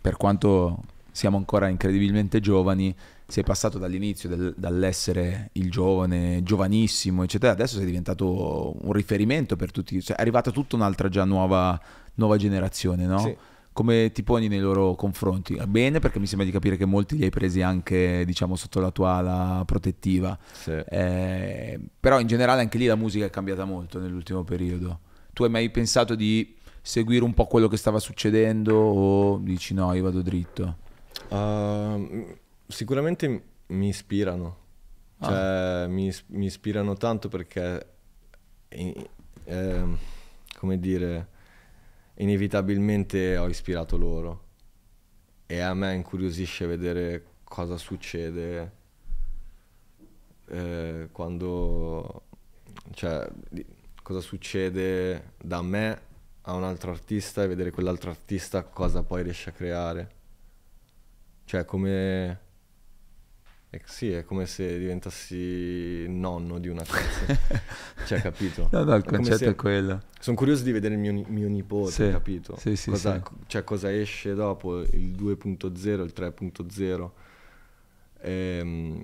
[0.00, 0.78] per quanto
[1.10, 2.94] siamo ancora incredibilmente giovani,
[3.30, 9.70] sei passato dall'inizio del, dall'essere il giovane, giovanissimo, eccetera, adesso sei diventato un riferimento per
[9.70, 11.78] tutti, cioè è arrivata tutta un'altra già nuova,
[12.14, 13.18] nuova generazione, no?
[13.18, 13.36] Sì.
[13.70, 15.60] Come ti poni nei loro confronti?
[15.66, 18.90] Bene, perché mi sembra di capire che molti li hai presi anche, diciamo, sotto la
[18.90, 20.36] tua ala protettiva.
[20.50, 20.72] Sì.
[20.72, 25.00] Eh, però in generale anche lì la musica è cambiata molto nell'ultimo periodo.
[25.34, 29.92] Tu hai mai pensato di seguire un po' quello che stava succedendo o dici no,
[29.92, 30.76] io vado dritto?
[31.28, 32.34] Uh,
[32.68, 34.56] sicuramente mi ispirano,
[35.20, 35.86] cioè ah.
[35.88, 37.94] mi, mi, ispirano tanto perché,
[38.68, 39.84] eh,
[40.56, 41.28] come dire,
[42.14, 44.46] inevitabilmente ho ispirato loro
[45.46, 48.72] e a me incuriosisce vedere cosa succede
[50.48, 52.22] eh, quando,
[52.92, 53.28] cioè,
[54.02, 56.06] cosa succede da me
[56.42, 60.16] a un altro artista e vedere quell'altro artista cosa poi riesce a creare.
[61.44, 62.46] Cioè, come...
[63.70, 67.26] eh, sì, è come se diventassi nonno di una cosa.
[68.04, 68.70] cioè, capito?
[68.70, 70.02] No, no, il È concetto se- è quello.
[70.20, 72.56] Sono curioso di vedere il mio, mio nipote, Sì, capito?
[72.56, 73.22] sì, sì, cosa, sì.
[73.46, 77.12] Cioè, cosa esce dopo il 2.0, il 3.0.
[78.20, 79.02] Ehm,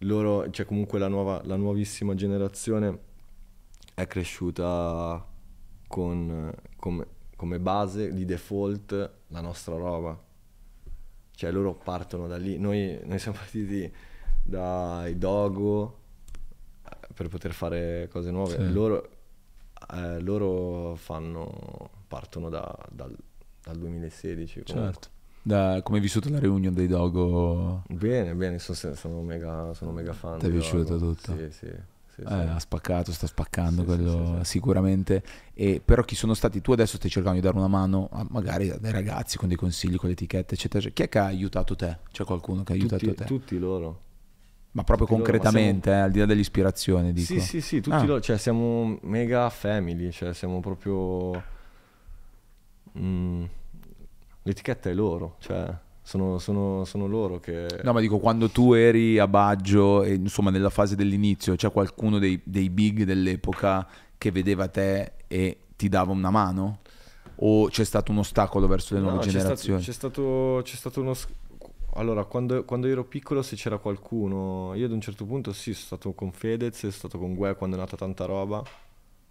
[0.00, 2.98] loro, cioè, comunque la, nuova, la nuovissima generazione
[3.94, 5.24] è cresciuta
[5.86, 7.06] con come,
[7.36, 10.18] come base di default la nostra roba.
[11.36, 12.58] Cioè, loro partono da lì.
[12.58, 13.92] Noi, noi siamo partiti
[14.42, 15.98] dai Dogo
[16.82, 18.56] eh, per poter fare cose nuove.
[18.56, 18.72] Sì.
[18.72, 19.08] Loro,
[19.92, 23.14] eh, loro fanno, partono da- dal,
[23.62, 24.62] dal 2016.
[24.64, 24.92] comunque.
[24.92, 25.08] Certo.
[25.42, 27.82] Da, come hai vissuto la reunion dei Dogo?
[27.88, 30.38] Bene, bene, sono, sono mega, sono mega fan.
[30.38, 31.36] Ti è piaciuto tutto?
[31.36, 31.72] Sì, sì.
[32.16, 32.32] Sì, Eh, sì.
[32.32, 35.22] ha spaccato, sta spaccando Sì, quello sicuramente.
[35.54, 36.60] E, però chi sono stati?
[36.60, 39.56] Tu adesso stai cercando di dare una mano a, magari a dei ragazzi con dei
[39.56, 40.78] consigli, con le etichette, eccetera.
[40.86, 40.94] eccetera.
[40.94, 41.98] Chi è che ha aiutato te?
[42.10, 43.24] C'è qualcuno che ha aiutato tutti, te?
[43.24, 44.00] tutti loro.
[44.72, 47.26] ma proprio tutti loro, ma concretamente, eh, al di là dell'ispirazione, dico.
[47.26, 48.04] Sì, sì, sì, tutti Ah.
[48.04, 51.42] loro, cioè siamo mega family, cioè siamo proprio...
[52.98, 53.44] mm,
[54.42, 55.74] l'etichetta è loro, cioè
[56.06, 57.66] sono, sono- sono loro che...
[57.82, 62.20] No, ma dico, quando tu eri a Baggio, e, insomma, nella fase dell'inizio, c'è qualcuno
[62.20, 63.84] dei, dei big dell'epoca
[64.16, 66.78] che vedeva te e ti dava una mano?
[67.40, 69.82] O c'è stato un ostacolo verso le No, nuove c'è stato- generazioni?
[69.82, 71.12] C'è stato, c'è stato uno...
[71.94, 75.86] Allora, quando, quando ero piccolo se c'era qualcuno, io ad un certo punto sì, sono
[75.86, 78.62] stato con Fedez, sono stato con Gue quando è nata tanta roba,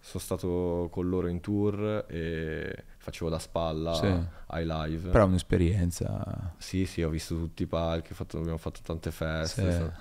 [0.05, 4.13] sono stato con loro in tour e facevo da spalla Sì.
[4.47, 5.09] ai live.
[5.09, 6.53] Però è un'esperienza.
[6.57, 9.67] Sì, sì, ho visto tutti i palchi, fatto- abbiamo fatto tante feste, Sì.
[9.67, 9.93] è, stato,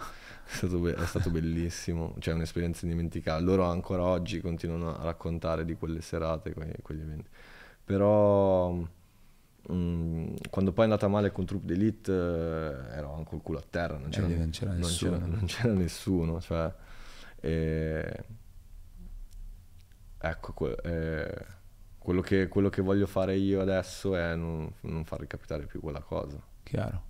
[0.44, 3.46] è stato be- è stato bellissimo, cioè un'esperienza indimenticabile.
[3.46, 7.30] Loro ancora oggi continuano a raccontare di quelle serate, que- quegli eventi.
[7.82, 8.72] Però
[9.72, 13.64] mm, quando poi è andata male con Troop d'Elite eh, ero anche col culo a
[13.70, 15.12] terra, non c'era, lì non c'era non nessuno.
[15.16, 16.72] c'era- non c'era nessuno, cioè,
[17.40, 18.24] e-
[20.30, 21.44] ecco, que- eh,
[21.98, 26.00] quello, che, quello che voglio fare io adesso è non, non far ricapitare più quella
[26.00, 26.36] cosa.
[26.62, 27.02] Chiaro.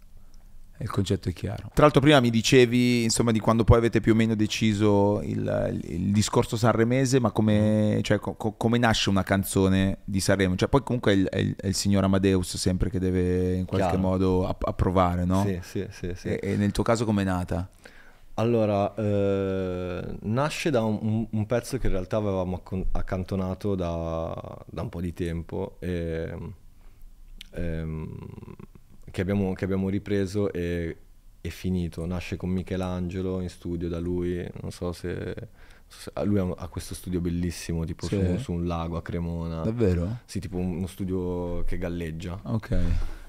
[0.78, 1.70] Il concetto è chiaro.
[1.72, 5.80] Tra l'altro prima mi dicevi, insomma, di quando poi avete più o meno deciso il,
[5.84, 10.56] il discorso sanremese, ma come, cioè, co- co- come nasce una canzone di Sanremo?
[10.56, 13.66] Cioè, poi comunque è il, è il- è il signor Amadeus sempre che deve in
[13.66, 14.02] qualche Chiaro.
[14.02, 15.44] modo app- approvare, no?
[15.46, 16.26] Sì, sì, sì, sì.
[16.28, 17.68] E, e nel tuo caso com'è nata?
[18.36, 22.60] Allora, eh, nasce da un, un- pezzo che in realtà avevamo
[22.92, 26.36] accantonato da, da un po' di tempo e
[27.52, 28.16] ehm,
[29.10, 30.96] che, abbiamo, che abbiamo ripreso e,
[31.40, 32.04] e finito.
[32.06, 35.14] Nasce con Michelangelo in studio da lui, non so se...
[35.14, 35.34] non
[35.86, 38.16] so se- lui ha, ha questo studio bellissimo, tipo Sì.
[38.16, 39.60] su, su un lago a Cremona.
[39.62, 40.18] Davvero?
[40.24, 42.78] Sì, tipo un- uno studio che galleggia, Ok.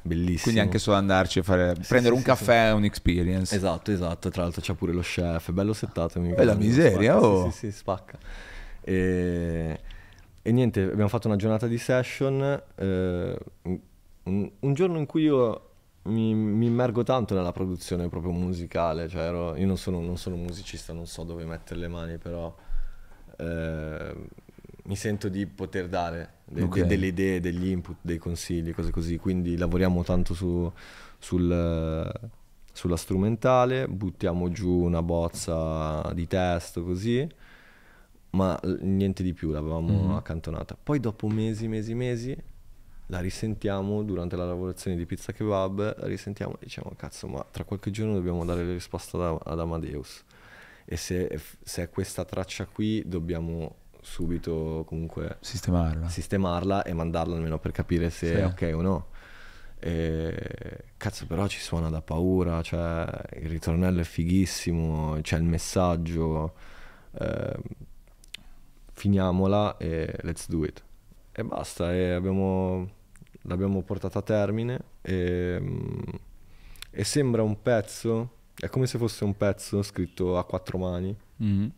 [0.05, 0.41] Bellissimo.
[0.43, 3.55] Quindi anche solo andarci a fare, Sì, prendere sì, un sì, caffè è un'experience.
[3.55, 4.29] Esatto, esatto.
[4.29, 6.19] Tra l'altro c'ha pure lo chef, è bello settato.
[6.19, 7.43] mica- Bella miseria, spacca, oh.
[7.51, 8.17] Sì, sì, sì, spacca.
[8.81, 9.79] E,
[10.41, 12.61] e niente, abbiamo fatto una giornata di session.
[12.75, 13.37] eh,
[14.23, 15.69] un, un giorno in cui io
[16.03, 19.07] mi, mi immergo tanto nella produzione proprio musicale.
[19.07, 22.55] Cioè ero- io non sono, non sono musicista, non so dove mettere le mani, però
[23.37, 24.15] eh,
[24.86, 26.88] mi sento di poter dare de- de- Ok.
[26.88, 29.17] delle idee, degli input, dei consigli, cose così.
[29.17, 30.71] Quindi lavoriamo tanto su,
[31.17, 32.11] sul,
[32.71, 37.27] sulla strumentale, buttiamo giù una bozza di testo così,
[38.31, 40.15] ma niente di più, l'avevamo Mhm.
[40.15, 40.77] accantonata.
[40.81, 42.36] Poi dopo mesi, mesi, mesi,
[43.07, 47.63] la risentiamo durante la lavorazione di Pizza Kebab, la risentiamo e diciamo, cazzo, ma tra
[47.63, 50.24] qualche giorno dobbiamo dare le risposte ad, ad Amadeus.
[50.86, 53.75] E se, se è questa traccia qui, dobbiamo
[54.05, 56.07] subito comunque Sistemarla.
[56.07, 58.33] sistemarla e mandarla almeno per capire se Sì.
[58.33, 59.07] è ok o no.
[59.79, 63.05] E, cazzo, però ci suona da paura, cioè
[63.41, 66.53] il ritornello è fighissimo, c'è il messaggio.
[67.17, 67.61] ehm,
[68.91, 70.83] finiamola e let's do it.
[71.32, 72.89] E basta, e abbiamo,
[73.43, 75.99] l'abbiamo portata a termine e, mm,
[76.91, 81.71] e sembra un pezzo, è come se fosse un pezzo scritto a quattro mani Mhm.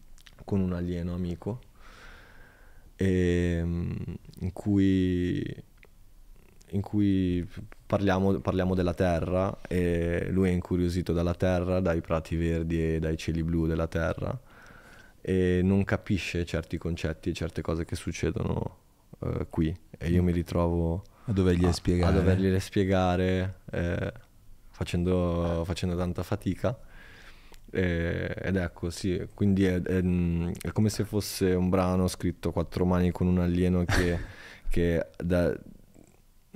[0.45, 1.59] con un alieno amico
[2.97, 3.91] e, mm,
[4.41, 5.55] in cui,
[6.71, 7.47] in cui
[7.85, 13.15] parliamo, parliamo della terra e lui è incuriosito dalla terra, dai prati verdi e dai
[13.15, 14.37] cieli blu della terra
[15.21, 18.77] e non capisce certi concetti e certe cose che succedono
[19.19, 22.11] eh, qui e io mi ritrovo A dovergliele spiegare.
[22.11, 24.13] a dovergliele spiegare eh,
[24.69, 26.77] facendo, facendo tanta fatica
[27.69, 30.01] E- ed ecco, sì, quindi è, è-
[30.61, 34.17] è come se fosse un brano scritto a quattro mani con un alieno che,
[34.69, 35.53] che da-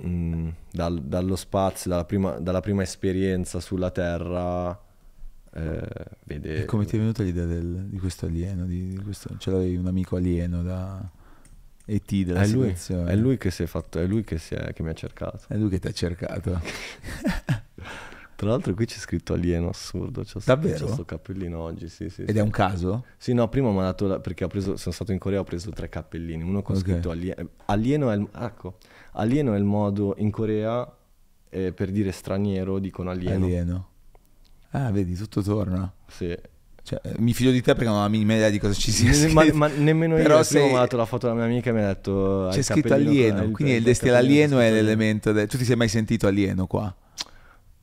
[0.04, 4.78] mm, dal- dallo spazio, dalla prima, dalla prima esperienza sulla Terra,
[5.54, 5.86] eh,
[6.24, 6.62] vede...
[6.62, 8.64] E come ti è venuta l'idea del- di questo alieno?
[8.64, 11.06] Di, di questo, ce l'avevi un amico alieno da
[11.84, 13.10] ET della È lui, situazione?
[13.12, 15.40] è lui che si è fatto, è lui che, si è- che mi ha cercato.
[15.48, 16.58] È lui che ti ha cercato.
[18.42, 20.86] Tra l'altro qui c'è scritto alieno assurdo, c'ho, Davvero?
[20.86, 22.22] c'ho sto cappellino oggi, sì, sì.
[22.22, 22.38] Ed sì.
[22.38, 23.04] è un caso?
[23.16, 25.44] Sì, no, prima mi ha dato, la- perché ho preso, sono stato in Corea, ho
[25.44, 26.82] preso tre cappellini, uno con Ok.
[26.82, 28.78] scritto alieno, alieno è il, ecco,
[29.12, 30.92] alieno è il modo, in Corea
[31.50, 33.44] eh, per dire straniero dicono alieno.
[33.44, 33.88] Alieno.
[34.70, 35.92] Ah, vedi, tutto torna.
[36.08, 36.36] Sì.
[36.82, 38.90] Cioè, eh, mi fido di te perché non ho la minima idea di cosa ci
[38.90, 39.56] sia Ne- ma, scritto.
[39.56, 41.72] ma nemmeno io, Però prima se- mi ha dato la foto della mia amica e
[41.74, 42.48] mi ha detto...
[42.50, 45.30] C'è scritto alieno, quindi il destino alieno è scritto l'elemento.
[45.30, 46.92] de- Tu ti sei mai sentito alieno qua?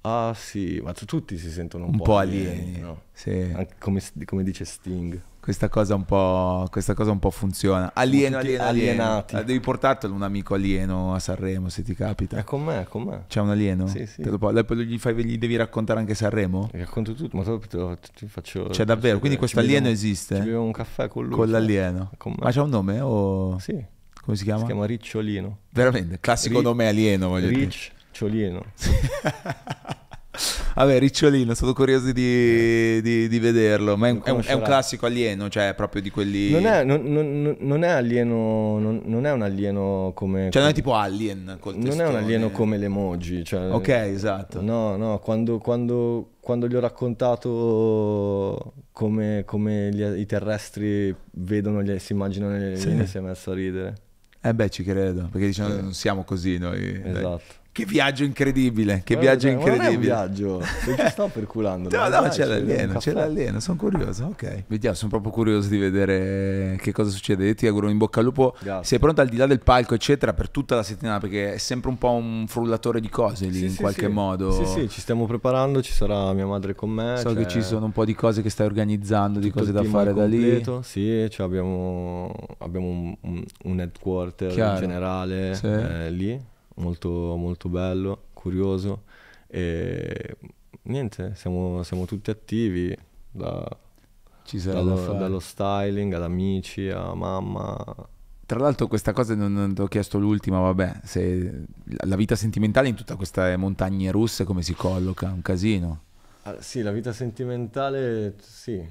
[0.02, 2.80] Ah sì, ma tu- tutti si sentono un, Un po' alieni.
[2.80, 3.02] no?
[3.12, 3.32] Sì.
[3.54, 5.20] Anche come, come dice Sting.
[5.42, 7.92] Questa cosa un po', questa cosa un po' funziona.
[7.96, 9.36] Alieno, alieno, alienati.
[9.36, 12.38] Eh, Devi portartelo un amico alieno a Sanremo se ti capita.
[12.38, 13.24] È con me, è con me.
[13.28, 13.88] C'è un alieno?
[13.88, 14.22] Sì, sì.
[14.22, 16.68] Te lo po- poi gli, fai- gli devi raccontare anche Sanremo?
[16.72, 18.66] Ti racconto tutto, ma te lo- ti faccio...
[18.66, 19.18] C'è davvero?
[19.18, 20.36] Quindi ci questo beviamo- alieno esiste?
[20.36, 21.36] Ci beviamo un caffè con lui.
[21.36, 22.12] Con l'alieno?
[22.18, 22.36] Con.
[22.38, 23.58] Ma c'ha un nome o...
[23.60, 23.84] Sì,
[24.22, 24.60] Come si chiama?
[24.60, 25.58] si chiama Ricciolino.
[25.72, 27.70] Veramente, classico Ri- nome alieno voglio dire.
[28.28, 28.66] Ricciolino.
[30.76, 33.98] Vabbè, Ricciolino, sono curioso di, di- di vederlo.
[33.98, 34.64] Ma è un, è un- è un conoscerai.
[34.64, 36.52] classico alieno, cioè proprio di quelli...
[36.52, 40.50] Non è, non, non- non è alieno, non, non è un alieno come...
[40.52, 43.44] Cioè non è tipo Alien col Non è un alieno come l'emoji.
[43.44, 44.62] Cioè, Ok, esatto.
[44.62, 51.98] No, no, quando, quando- quando gli ho raccontato come, come gli- i terrestri vedono, gli,
[52.00, 52.88] si immaginano gli Sì.
[52.88, 53.96] alieni, si è messo a ridere.
[54.42, 57.02] Eh beh, ci credo, perché diciamo non siamo così noi.
[57.02, 57.38] Dai.
[57.80, 60.06] Che viaggio incredibile, che Ma- viaggio ma Non è un incredibile.
[60.14, 61.90] viaggio, non ci sto perculando.
[61.90, 64.64] No, no, c'è l'alieno, c'è l'alieno, sono curioso, ok.
[64.68, 67.48] Vediamo, sono proprio curioso di vedere che cosa succede.
[67.48, 68.56] Io ti auguro in bocca al lupo.
[68.60, 68.84] Grazie.
[68.86, 71.90] Sei pronto al di là del palco, eccetera, per tutta la settimana, perché è sempre
[71.90, 74.12] un po' un frullatore di cose lì, Sì, in sì, qualche sì.
[74.12, 74.52] modo.
[74.52, 77.18] Sì, sì, ci stiamo preparando, ci sarà mia madre con me.
[77.18, 79.72] So c'è che ci sono un po' di cose che stai organizzando, di tutto cose
[79.72, 80.38] da fare al da lì.
[80.40, 80.82] completo.
[80.82, 84.80] Sì, cioè abbiamo, abbiamo un, un- un headquarter Chiaro.
[84.80, 85.68] generale Sì.
[85.68, 86.40] eh, lì,
[86.80, 89.04] molto, molto bello, curioso.
[89.48, 90.38] E
[90.84, 92.96] niente, siamo, siamo tutti attivi,
[93.32, 93.78] da- da
[94.74, 95.18] dallo, fare.
[95.18, 98.08] dallo styling ad amici a mamma.
[98.46, 102.88] Tra l'altro questa cosa non, non ti ho chiesto l'ultima, vabbè, se la vita sentimentale
[102.88, 105.30] in tutte queste montagne russe come si colloca?
[105.32, 106.02] Un casino.
[106.44, 108.84] Ah, sì, la vita sentimentale, sì.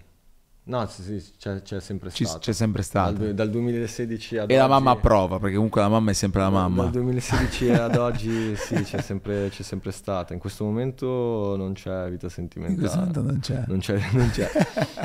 [0.69, 2.39] No, sì, sì, c'è, c'è sempre stata.
[2.41, 3.33] c'è sempre Dal, stata.
[3.33, 6.51] dal 2016 ad E la oggi- mamma approva, perché comunque la mamma è sempre la
[6.51, 6.83] mamma.
[6.83, 10.35] Dal 2016 ad oggi sì, c'è sempre, c'è sempre stata.
[10.35, 12.97] In questo momento non c'è vita In questo sentimentale.
[12.97, 13.65] momento non c'è.
[13.67, 14.51] Non c'è, non c'è-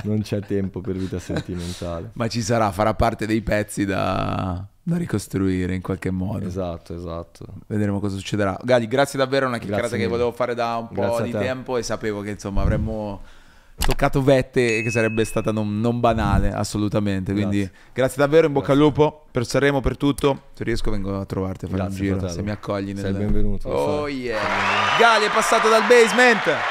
[0.04, 2.10] non c'è tempo per vita sentimentale.
[2.14, 6.46] Ma ci sarà, farà parte dei pezzi da, da ricostruire in qualche modo.
[6.46, 7.46] Esatto, esatto.
[7.68, 8.60] Vedremo cosa succederà.
[8.64, 11.38] Gali, grazie davvero, è una chiacchierata che volevo fare da un po' Grazie di te.
[11.40, 13.22] tempo e sapevo che insomma avremmo
[13.76, 17.34] toccato vette che sarebbe stata non, non banale, assolutamente.
[17.34, 18.18] Quindi grazie, Grazie.
[18.18, 18.94] davvero, in bocca al Grazie.
[18.94, 20.44] lupo, per Sanremo, per tutto.
[20.54, 22.40] Se riesco vengo a trovarti a fare Grazie, un giro, fratello.
[22.40, 22.96] se mi accogli.
[22.98, 24.40] Sei il benvenuto, Oh yeah.
[25.00, 26.56] Gali è passato dal basement.